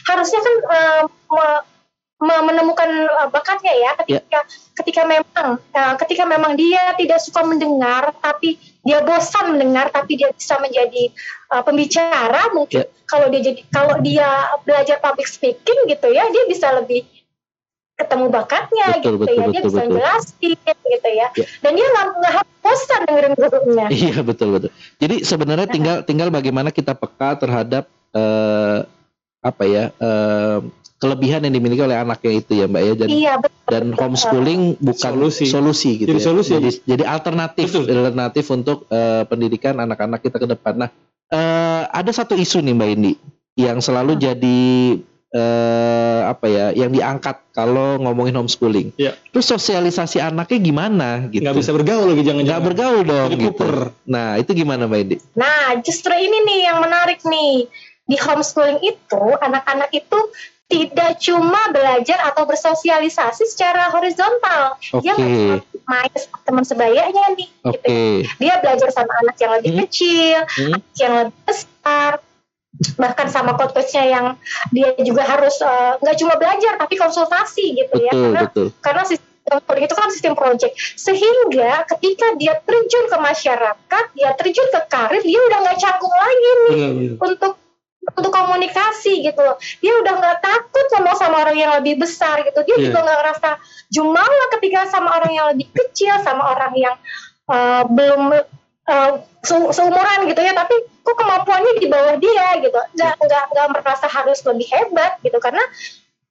harusnya 0.04 0.40
kan 0.42 0.56
eh, 0.74 1.02
me- 1.30 1.64
me- 2.24 2.44
menemukan 2.50 2.90
eh, 2.90 3.28
bakatnya 3.30 3.74
ya 3.74 3.92
ketika 4.00 4.40
ketika 4.82 5.02
memang 5.06 5.48
eh, 5.70 5.94
ketika 6.02 6.24
memang 6.26 6.54
dia 6.58 6.98
tidak 6.98 7.22
suka 7.22 7.46
mendengar 7.46 8.10
tapi 8.20 8.58
dia 8.84 9.00
bosan 9.00 9.54
mendengar 9.56 9.88
tapi 9.90 10.18
dia 10.18 10.34
bisa 10.34 10.58
menjadi 10.58 11.14
eh, 11.54 11.64
pembicara 11.64 12.50
mungkin 12.52 12.84
Ya. 12.84 12.90
kalau 13.06 13.30
dia 13.30 13.42
jadi 13.46 13.62
kalau 13.70 13.96
dia 14.02 14.30
belajar 14.66 14.98
public 14.98 15.30
speaking 15.30 15.80
gitu 15.86 16.10
ya 16.10 16.26
dia 16.26 16.44
bisa 16.50 16.74
lebih 16.74 17.06
ketemu 18.04 18.26
bakatnya 18.28 18.86
Betul, 18.92 19.00
gitu 19.00 19.10
betul, 19.18 19.34
ya 19.34 19.46
dia 19.48 19.48
betul, 19.56 19.64
bisa 19.66 19.82
betul. 19.82 19.96
jelasin 19.96 20.58
gitu 20.84 21.10
ya 21.10 21.28
Ya. 21.34 21.46
dan 21.60 21.72
dia 21.74 21.88
nggak 21.88 22.06
nggak 22.14 22.34
harus 22.36 22.52
bosan 22.60 23.02
dengerin 23.04 23.34
gurunya 23.34 23.86
Iya 23.90 24.18
betul 24.22 24.50
betul. 24.52 24.70
Jadi 24.98 25.16
sebenarnya 25.22 25.68
tinggal 25.68 25.98
tinggal 26.04 26.28
bagaimana 26.28 26.70
kita 26.70 26.94
peka 26.94 27.36
terhadap 27.36 27.84
eh, 28.12 28.78
apa 29.40 29.64
ya 29.64 29.92
eh, 29.92 30.60
kelebihan 30.98 31.44
yang 31.44 31.54
dimiliki 31.54 31.84
oleh 31.84 32.00
anaknya 32.00 32.32
itu 32.34 32.52
ya 32.56 32.66
mbak 32.66 32.82
ya. 32.82 32.94
Dan, 32.96 33.10
iya 33.10 33.34
betul 33.36 33.68
dan 33.68 33.86
homeschooling 33.92 34.62
bukan 34.80 35.12
Solusi. 35.16 35.46
solusi, 35.48 35.90
gitu 36.00 36.08
Jadi 36.16 36.20
ya. 36.20 36.26
solusi. 36.26 36.52
Jadi, 36.56 36.70
jadi 36.88 37.04
alternatif 37.04 37.68
Betul. 37.72 37.84
alternatif 37.92 38.46
untuk 38.48 38.78
eh, 38.88 39.24
pendidikan 39.28 39.76
anak-anak 39.78 40.20
kita 40.20 40.40
ke 40.40 40.48
depan. 40.48 40.88
Nah 40.88 40.90
eh, 41.28 41.84
ada 41.90 42.12
satu 42.12 42.36
isu 42.36 42.64
nih 42.64 42.74
mbak 42.74 42.90
Indi 42.96 43.14
yang 43.54 43.80
selalu 43.80 44.16
Hmm. 44.16 44.22
jadi 44.24 44.60
eh, 45.34 46.20
apa 46.24 46.46
ya 46.46 46.66
yang 46.72 46.94
diangkat 46.94 47.42
kalau 47.52 47.98
ngomongin 47.98 48.38
homeschooling. 48.38 48.94
Iya. 48.96 49.18
Terus 49.34 49.50
sosialisasi 49.50 50.22
anaknya 50.22 50.60
gimana 50.62 51.10
gitu? 51.28 51.42
Nggak 51.42 51.58
bisa 51.58 51.72
bergaul 51.74 52.06
lagi 52.08 52.22
Nggak 52.22 52.28
jangan-jangan. 52.30 52.64
bergaul 52.64 53.02
dong 53.02 53.30
Jadi 53.34 53.42
gitu. 53.42 53.50
kuper. 53.50 53.76
Nah 54.06 54.28
itu 54.38 54.52
gimana 54.54 54.86
mbak 54.86 55.00
Indi? 55.02 55.18
Nah, 55.34 55.66
justru 55.82 56.14
ini 56.14 56.38
nih 56.44 56.60
yang 56.64 56.78
menarik 56.80 57.20
nih. 57.26 57.66
Di 58.04 58.20
homeschooling 58.20 58.84
itu, 58.84 59.24
anak-anak 59.40 59.88
itu 59.90 60.20
tidak 60.68 61.18
cuma 61.18 61.70
belajar 61.70 62.20
atau 62.26 62.44
bersosialisasi 62.44 63.48
secara 63.48 63.88
horizontal. 63.90 64.76
Dia 65.00 65.14
nggak 65.14 65.30
cuma 65.30 65.56
main 65.86 66.12
sama 66.14 66.38
teman 66.44 66.64
sebayanya 66.64 67.26
nih. 67.34 67.48
Oke. 67.64 67.80
Gitu. 67.80 67.98
Dia 68.40 68.60
belajar 68.60 68.90
sama 68.90 69.14
anak 69.20 69.38
yang 69.38 69.52
lebih 69.56 69.72
Hmm. 69.72 69.82
kecil, 69.86 70.38
Hmm. 70.46 70.74
anak 70.74 70.94
yang 70.96 71.14
lebih 71.22 71.38
besar, 71.44 72.12
bahkan 72.98 73.30
sama 73.30 73.54
coach-coachnya 73.54 74.06
yang 74.08 74.26
dia 74.70 74.92
juga 75.00 75.24
harus 75.24 75.62
eh, 75.62 75.94
nggak 76.02 76.18
cuma 76.18 76.34
belajar 76.36 76.74
tapi 76.76 76.98
konsultasi 76.98 77.78
gitu 77.78 77.96
ya. 78.02 78.12
Betul 78.12 78.24
Karena 78.26 78.42
betul. 78.50 78.68
karena 78.82 79.04
sistem 79.06 79.32
itu 79.76 79.94
kan 79.94 80.08
sistem 80.10 80.34
project 80.34 80.74
sehingga 80.96 81.84
ketika 81.86 82.28
dia 82.40 82.56
terjun 82.64 83.06
ke 83.08 83.18
masyarakat 83.20 84.04
dia 84.16 84.30
terjun 84.34 84.68
ke 84.72 84.80
karir 84.88 85.20
dia 85.20 85.36
udah 85.38 85.60
nggak 85.62 85.78
canggung 85.78 86.16
lagi 86.16 86.40
nih 86.40 86.72
Benar-benar. 86.72 87.18
untuk 87.20 87.54
untuk 88.04 88.32
komunikasi 88.32 89.20
gitu 89.22 89.40
loh 89.40 89.56
dia 89.80 89.94
udah 90.00 90.14
nggak 90.16 90.38
takut 90.40 90.86
ngomong 90.96 91.16
sama 91.16 91.44
orang 91.44 91.56
yang 91.56 91.72
lebih 91.76 92.00
besar 92.00 92.40
gitu 92.42 92.56
dia 92.64 92.76
Iya. 92.80 92.84
juga 92.88 93.00
nggak 93.04 93.20
ngerasa 93.20 93.50
jumawa 93.92 94.44
ketika 94.56 94.80
sama 94.88 95.10
orang 95.12 95.32
yang 95.32 95.46
lebih 95.52 95.68
kecil 95.76 96.16
sama 96.24 96.44
orang 96.56 96.74
yang 96.76 96.96
eh, 97.48 97.84
belum 97.92 98.22
eh, 98.88 99.12
se- 99.44 99.72
seumuran 99.72 100.20
gitu 100.28 100.40
ya 100.40 100.56
tapi 100.56 100.76
kok 101.04 101.16
kemampuannya 101.16 101.72
di 101.78 101.88
bawah 101.88 102.16
dia 102.16 102.48
gitu 102.58 102.80
nggak 102.96 103.14
nggak 103.20 103.44
nggak 103.52 103.68
merasa 103.70 104.08
harus 104.08 104.40
lebih 104.42 104.68
hebat 104.72 105.20
gitu 105.20 105.36
karena 105.38 105.60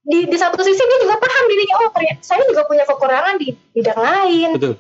di, 0.03 0.27
di 0.27 0.35
satu 0.35 0.59
sisi 0.59 0.81
dia 0.81 0.99
juga 0.99 1.15
paham 1.15 1.45
dirinya 1.47 1.77
oh 1.79 1.91
ternyata 1.93 2.21
saya 2.21 2.43
juga 2.43 2.65
punya 2.65 2.83
kekurangan 2.83 3.37
di 3.39 3.55
bidang 3.71 4.01
lain 4.01 4.51
Betul. 4.57 4.75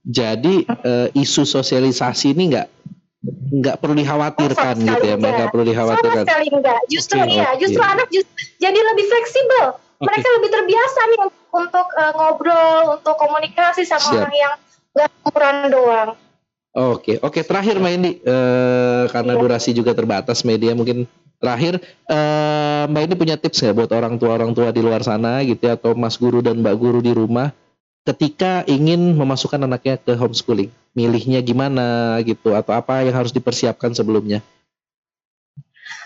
Jadi 0.00 0.64
eh, 0.64 1.08
isu 1.12 1.44
sosialisasi 1.44 2.32
ini 2.32 2.50
nggak 2.50 2.66
nggak 3.52 3.76
perlu 3.78 3.94
dikhawatirkan 3.94 4.74
Oh, 4.74 4.80
sama 4.80 4.96
gitu 4.96 5.04
ya, 5.06 5.16
enggak. 5.20 5.52
perlu 5.52 5.62
sama 5.62 5.70
dikhawatirkan. 5.70 6.24
sekali 6.24 6.46
enggak 6.50 6.80
justru 6.88 7.16
Oke, 7.20 7.30
iya 7.30 7.48
oke. 7.52 7.60
justru 7.60 7.82
anak 7.84 8.08
just- 8.08 8.32
jadi 8.56 8.78
lebih 8.80 9.04
fleksibel 9.06 9.66
mereka 10.00 10.28
lebih 10.40 10.50
terbiasa 10.50 11.00
nih 11.04 11.18
untuk, 11.52 11.86
eh, 11.92 12.12
ngobrol 12.16 12.96
untuk 12.96 13.14
komunikasi 13.20 13.84
sama 13.84 14.00
Siap. 14.00 14.18
orang 14.24 14.34
yang 14.34 14.54
nggak 14.96 15.08
umuran 15.22 15.56
doang 15.68 16.10
Oke, 16.70 17.18
oke 17.18 17.42
terakhir 17.42 17.82
mbak 17.82 17.92
Indi, 17.98 18.12
eh, 18.22 19.04
karena 19.10 19.34
Iya. 19.34 19.40
durasi 19.42 19.70
juga 19.74 19.90
terbatas 19.90 20.46
media 20.46 20.70
mungkin 20.70 21.02
terakhir 21.42 21.82
eh, 22.06 22.82
mbak 22.86 23.02
Indi 23.10 23.14
punya 23.18 23.34
tips 23.34 23.66
nggak 23.66 23.74
buat 23.74 23.90
orang 23.90 24.14
tua 24.22 24.38
orang 24.38 24.54
tua 24.54 24.70
di 24.70 24.78
luar 24.78 25.02
sana 25.02 25.42
gitu 25.42 25.66
ya, 25.66 25.74
atau 25.74 25.98
mas 25.98 26.14
guru 26.14 26.38
dan 26.38 26.62
mbak 26.62 26.78
guru 26.78 27.02
di 27.02 27.10
rumah 27.10 27.50
ketika 28.06 28.62
ingin 28.70 29.18
memasukkan 29.18 29.66
anaknya 29.66 29.98
ke 29.98 30.14
homeschooling, 30.14 30.70
milihnya 30.94 31.42
gimana 31.42 32.16
gitu 32.22 32.54
atau 32.54 32.72
apa 32.72 33.02
yang 33.02 33.18
harus 33.18 33.34
dipersiapkan 33.34 33.90
sebelumnya? 33.90 34.38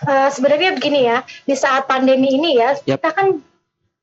Eh, 0.05 0.29
sebenarnya 0.33 0.75
begini 0.75 1.07
ya 1.07 1.21
di 1.45 1.53
saat 1.53 1.85
pandemi 1.85 2.35
ini 2.35 2.57
ya 2.57 2.73
Yap. 2.83 3.05
kita 3.05 3.09
kan 3.13 3.27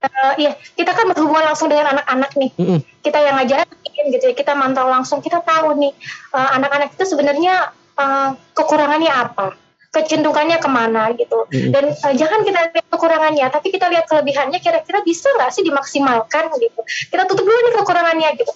eh, 0.03 0.33
iya 0.39 0.53
kita 0.79 0.95
kan 0.95 1.11
berhubungan 1.11 1.53
langsung 1.53 1.69
dengan 1.69 1.99
anak-anak 1.99 2.33
nih 2.39 2.51
Mm-mm. 2.55 2.79
kita 3.03 3.19
yang 3.19 3.35
ngajarin 3.43 3.67
gitu 4.11 4.25
ya 4.31 4.35
kita 4.35 4.57
mantau 4.57 4.89
langsung 4.91 5.23
kita 5.23 5.39
tahu 5.45 5.79
nih 5.79 5.93
eh, 6.35 6.49
anak-anak 6.59 6.97
itu 6.97 7.05
sebenarnya 7.07 7.71
eh, 7.95 8.31
kekurangannya 8.57 9.13
apa 9.13 9.55
kecenderungannya 9.93 10.57
ke 10.57 10.69
mana 10.73 11.13
gitu 11.13 11.45
Mm-mm. 11.53 11.69
dan 11.71 11.85
eh, 11.93 12.15
jangan 12.17 12.41
kita 12.43 12.59
lihat 12.73 12.87
kekurangannya 12.89 13.47
tapi 13.53 13.69
kita 13.69 13.93
lihat 13.93 14.09
kelebihannya 14.09 14.59
kira-kira 14.59 15.05
bisa 15.05 15.29
nggak 15.37 15.53
sih 15.53 15.63
dimaksimalkan 15.63 16.49
gitu 16.57 16.81
kita 17.13 17.29
tutup 17.29 17.45
dulu 17.45 17.59
nih 17.69 17.75
kekurangannya 17.77 18.29
gitu 18.41 18.53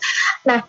nah 0.49 0.65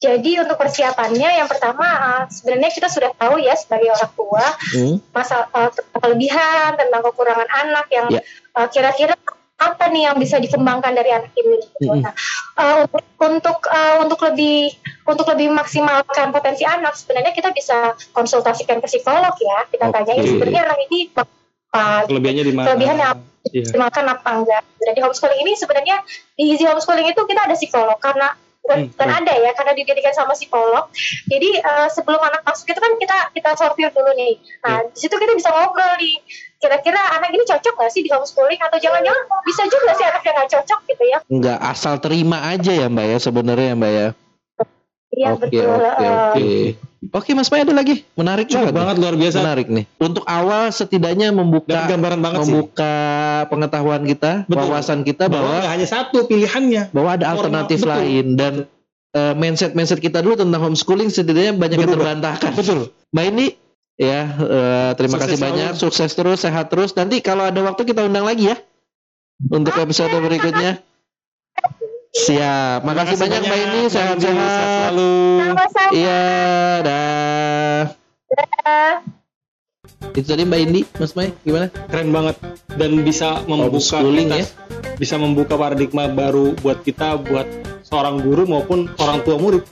jadi 0.00 0.48
untuk 0.48 0.56
persiapannya 0.56 1.30
yang 1.38 1.46
pertama 1.46 1.86
eh, 1.86 2.22
sebenarnya 2.32 2.70
kita 2.74 2.88
sudah 2.90 3.14
tahu 3.14 3.38
ya 3.38 3.54
sebagai 3.54 3.94
orang 3.94 4.12
tua 4.18 4.44
Hmm, 4.70 4.96
masa 5.10 5.50
uh, 5.50 5.70
kelebihan 5.98 6.78
tentang 6.78 7.02
kekurangan 7.06 7.48
anak 7.50 7.86
yang 7.90 8.06
Ya. 8.10 8.22
uh, 8.54 8.66
kira-kira 8.70 9.14
apa 9.60 9.92
nih 9.92 10.08
yang 10.08 10.16
bisa 10.16 10.40
dikembangkan 10.40 10.96
dari 10.96 11.12
anak 11.12 11.32
ini 11.36 11.60
gitu. 11.60 11.92
Mm-mm. 11.92 12.00
Nah, 12.00 12.14
uh, 12.56 12.76
untuk 12.88 13.04
untuk 13.20 13.58
uh, 13.68 13.96
untuk 14.00 14.20
lebih 14.32 14.72
untuk 15.04 15.28
lebih 15.28 15.52
maksimalkan 15.52 16.32
potensi 16.32 16.64
anak 16.64 16.96
sebenarnya 16.96 17.36
kita 17.36 17.52
bisa 17.52 17.92
konsultasikan 18.16 18.80
ke 18.80 18.88
psikolog 18.88 19.36
ya 19.36 19.68
kita 19.68 19.92
Oke. 19.92 19.94
tanyain 20.00 20.24
sebenarnya 20.24 20.62
anak 20.64 20.78
ini 20.88 20.98
apa 21.70 22.08
Kelebihannya 22.10 22.44
di 22.48 22.54
mana? 22.56 22.66
Kelebihannya 22.72 23.06
apa? 23.06 23.24
Iya. 23.40 23.72
dimakan 23.72 24.04
apa 24.12 24.30
enggak 24.36 24.62
dan 24.84 24.92
di 24.92 25.00
homeschooling 25.00 25.40
ini 25.40 25.52
sebenarnya 25.56 25.96
di 26.36 26.52
easy 26.52 26.68
homeschooling 26.68 27.08
itu 27.08 27.24
kita 27.24 27.48
ada 27.48 27.56
psikolog 27.56 27.96
karena 27.96 28.36
Hmm, 28.60 28.86
bukan, 28.86 28.92
bukan 28.92 29.08
ada 29.24 29.34
ya 29.40 29.50
karena 29.56 29.72
didirikan 29.72 30.12
sama 30.12 30.36
psikolog 30.36 30.92
jadi 31.26 31.48
eh, 31.64 31.88
sebelum 31.88 32.20
anak 32.20 32.44
masuk 32.44 32.68
itu 32.68 32.80
kan 32.80 32.92
kita 33.00 33.18
kita 33.32 33.50
sortir 33.56 33.88
dulu 33.90 34.12
nih. 34.12 34.36
Nah 34.62 34.84
di 34.84 34.98
situ 35.00 35.16
kita 35.16 35.32
bisa 35.32 35.48
ngobrol 35.48 35.96
nih. 35.96 36.20
Kira-kira 36.60 37.00
anak 37.16 37.32
ini 37.32 37.40
cocok 37.48 37.72
nggak 37.72 37.88
sih 37.88 38.04
di 38.04 38.12
homeschooling? 38.12 38.60
Atau 38.60 38.76
jangan-jangan 38.76 39.24
bisa 39.48 39.64
juga 39.64 39.96
sih 39.96 40.04
anak 40.04 40.22
yang 40.28 40.34
nggak 40.36 40.50
cocok 40.52 40.80
gitu 40.92 41.04
ya? 41.08 41.18
Nggak 41.32 41.58
asal 41.64 41.94
terima 42.04 42.38
aja 42.52 42.72
ya 42.76 42.86
mbak 42.92 43.06
ya 43.16 43.18
sebenarnya 43.18 43.66
ya 43.72 43.76
mbak 43.80 43.92
ya. 43.96 44.08
iya 45.10 45.28
Oke 45.34 45.42
betul. 45.48 45.80
oke 45.80 46.04
eh, 46.04 46.12
oke. 46.12 46.89
Oke 47.00 47.32
Mas 47.32 47.48
Bay 47.48 47.64
ada 47.64 47.72
lagi 47.72 48.04
menarik 48.12 48.44
Cukup 48.44 48.60
banget. 48.60 48.68
nih. 48.68 48.76
banget 48.76 48.96
luar 48.98 49.14
biasa. 49.16 49.36
Menarik 49.40 49.66
nih. 49.66 49.84
Untuk 49.96 50.24
awal 50.24 50.62
setidaknya 50.68 51.28
Dan 51.28 51.38
membuka 51.38 51.78
gambaran 51.88 52.20
banget 52.20 52.38
sih. 52.38 52.44
membuka 52.44 52.94
pengetahuan 53.48 54.02
kita, 54.04 54.32
Betul. 54.44 54.60
wawasan 54.62 55.00
kita 55.00 55.24
Bahwa 55.26 55.48
bahwa 55.56 55.64
hanya 55.66 55.86
satu 55.86 56.18
pilihannya. 56.24 56.82
bahwa 56.90 57.10
ada 57.10 57.24
Formal, 57.24 57.34
alternatif 57.40 57.78
betul. 57.78 57.92
lain 57.96 58.26
dan 58.34 58.52
eh, 59.10 59.34
mindset-mindset 59.34 59.96
kita 59.98 60.20
dulu 60.20 60.36
tentang 60.36 60.60
homeschooling 60.60 61.08
setidaknya 61.08 61.52
banyak 61.52 61.78
yang 61.78 61.88
Berubah. 61.88 62.04
terbantahkan. 62.04 62.52
Betul. 62.52 62.80
Mbak 63.10 63.24
ini 63.26 63.46
ya 63.96 64.20
eh, 64.28 64.90
terima 64.94 65.16
Sukses 65.16 65.24
kasih 65.24 65.36
selalu. 65.36 65.48
banyak, 65.48 65.72
sukses 65.74 66.10
terus, 66.12 66.38
sehat 66.38 66.66
terus. 66.68 66.92
Nanti 66.92 67.16
kalau 67.18 67.42
ada 67.42 67.60
waktu 67.60 67.82
kita 67.82 68.04
undang 68.04 68.22
lagi 68.22 68.52
ya 68.52 68.60
untuk 69.48 69.72
episode 69.72 70.12
berikutnya. 70.12 70.84
Siap. 72.10 72.82
Makasih 72.82 73.14
Terima 73.14 73.22
banyak 73.22 73.40
Mbak 73.40 73.54
ini, 73.54 73.54
Mbak 73.54 73.60
Indi. 73.62 73.80
Sehat 73.94 74.16
sehat-sehat. 74.18 74.68
selalu. 74.74 75.14
sama-sama 75.38 75.90
Iya, 75.94 76.22
dah. 76.82 77.80
Itu 80.10 80.26
tadi 80.26 80.42
Mbak 80.42 80.60
Indi, 80.66 80.80
Mas 80.98 81.12
Mai, 81.14 81.30
gimana? 81.46 81.66
Keren 81.70 82.10
banget 82.10 82.36
dan 82.74 82.90
bisa 83.06 83.46
membuka 83.46 84.02
kita, 84.02 84.36
ya. 84.42 84.46
bisa 84.98 85.14
membuka 85.22 85.54
paradigma 85.54 86.10
baru 86.10 86.58
buat 86.58 86.82
kita 86.82 87.14
buat 87.22 87.46
seorang 87.90 88.22
guru 88.22 88.46
maupun 88.46 88.86
orang 89.02 89.18
tua 89.26 89.36
murid. 89.36 89.66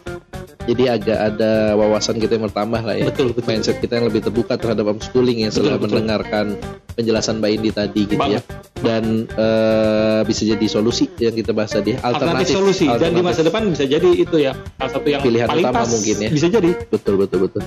Jadi 0.68 0.84
agak 0.84 1.18
ada 1.32 1.72
wawasan 1.80 2.20
kita 2.20 2.36
yang 2.36 2.44
bertambah 2.44 2.84
lah 2.84 2.92
ya. 2.92 3.08
Betul, 3.08 3.32
betul. 3.32 3.48
Mindset 3.48 3.80
kita 3.80 4.02
yang 4.02 4.12
lebih 4.12 4.20
terbuka 4.20 4.60
terhadap 4.60 4.84
homeschooling 4.84 5.48
ya 5.48 5.48
setelah 5.48 5.80
betul. 5.80 5.96
mendengarkan 5.96 6.60
penjelasan 6.92 7.40
Mbak 7.40 7.50
Indi 7.56 7.70
tadi 7.72 8.02
gitu 8.04 8.20
Banget. 8.20 8.44
ya. 8.44 8.84
Dan 8.84 9.24
eh, 9.32 10.20
bisa 10.28 10.44
jadi 10.44 10.66
solusi 10.68 11.08
yang 11.16 11.32
kita 11.32 11.56
bahas 11.56 11.72
tadi. 11.72 11.96
Alternatif, 11.96 12.52
solusi 12.52 12.84
dan 12.84 13.16
di 13.16 13.16
alternatif. 13.16 13.24
masa 13.24 13.40
depan 13.48 13.62
bisa 13.72 13.84
jadi 13.88 14.10
itu 14.12 14.36
ya 14.36 14.52
salah 14.76 14.92
satu 14.92 15.08
yang 15.08 15.22
Pilihan 15.24 15.48
paling 15.48 15.64
utama 15.64 15.78
pas 15.80 15.88
mungkin 15.88 16.16
ya. 16.20 16.30
Bisa 16.36 16.46
jadi. 16.52 16.70
Betul 16.92 17.14
betul 17.16 17.38
betul. 17.48 17.62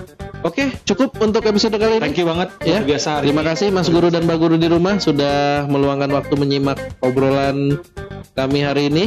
Oke, 0.46 0.64
cukup 0.86 1.10
untuk 1.26 1.42
episode 1.42 1.74
kali 1.82 1.98
ini. 1.98 2.04
Thank 2.06 2.22
you 2.22 2.30
banget 2.30 2.50
Ya, 2.66 2.86
biasa 2.86 3.26
Terima 3.26 3.42
kasih 3.42 3.74
Mas 3.74 3.90
Guru 3.90 4.14
dan 4.14 4.30
Mbak 4.30 4.38
Guru 4.38 4.56
di 4.62 4.70
rumah 4.70 5.02
sudah 5.02 5.66
meluangkan 5.66 6.14
waktu 6.14 6.34
menyimak 6.38 6.78
obrolan 7.02 7.82
kami 8.36 8.64
hari 8.64 8.92
ini. 8.92 9.06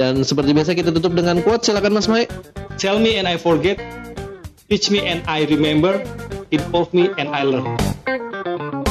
Dan 0.00 0.24
seperti 0.24 0.56
biasa 0.56 0.72
kita 0.72 0.90
tutup 0.90 1.14
dengan 1.14 1.38
quote. 1.44 1.62
Silakan 1.62 1.94
Mas 1.94 2.08
Mai. 2.08 2.26
Tell 2.80 2.98
me 2.98 3.20
and 3.20 3.28
I 3.28 3.36
forget, 3.36 3.78
teach 4.66 4.88
me 4.88 5.04
and 5.04 5.20
I 5.28 5.44
remember, 5.44 6.00
involve 6.50 6.90
me 6.96 7.12
and 7.20 7.30
I 7.30 7.44
learn. 7.44 8.81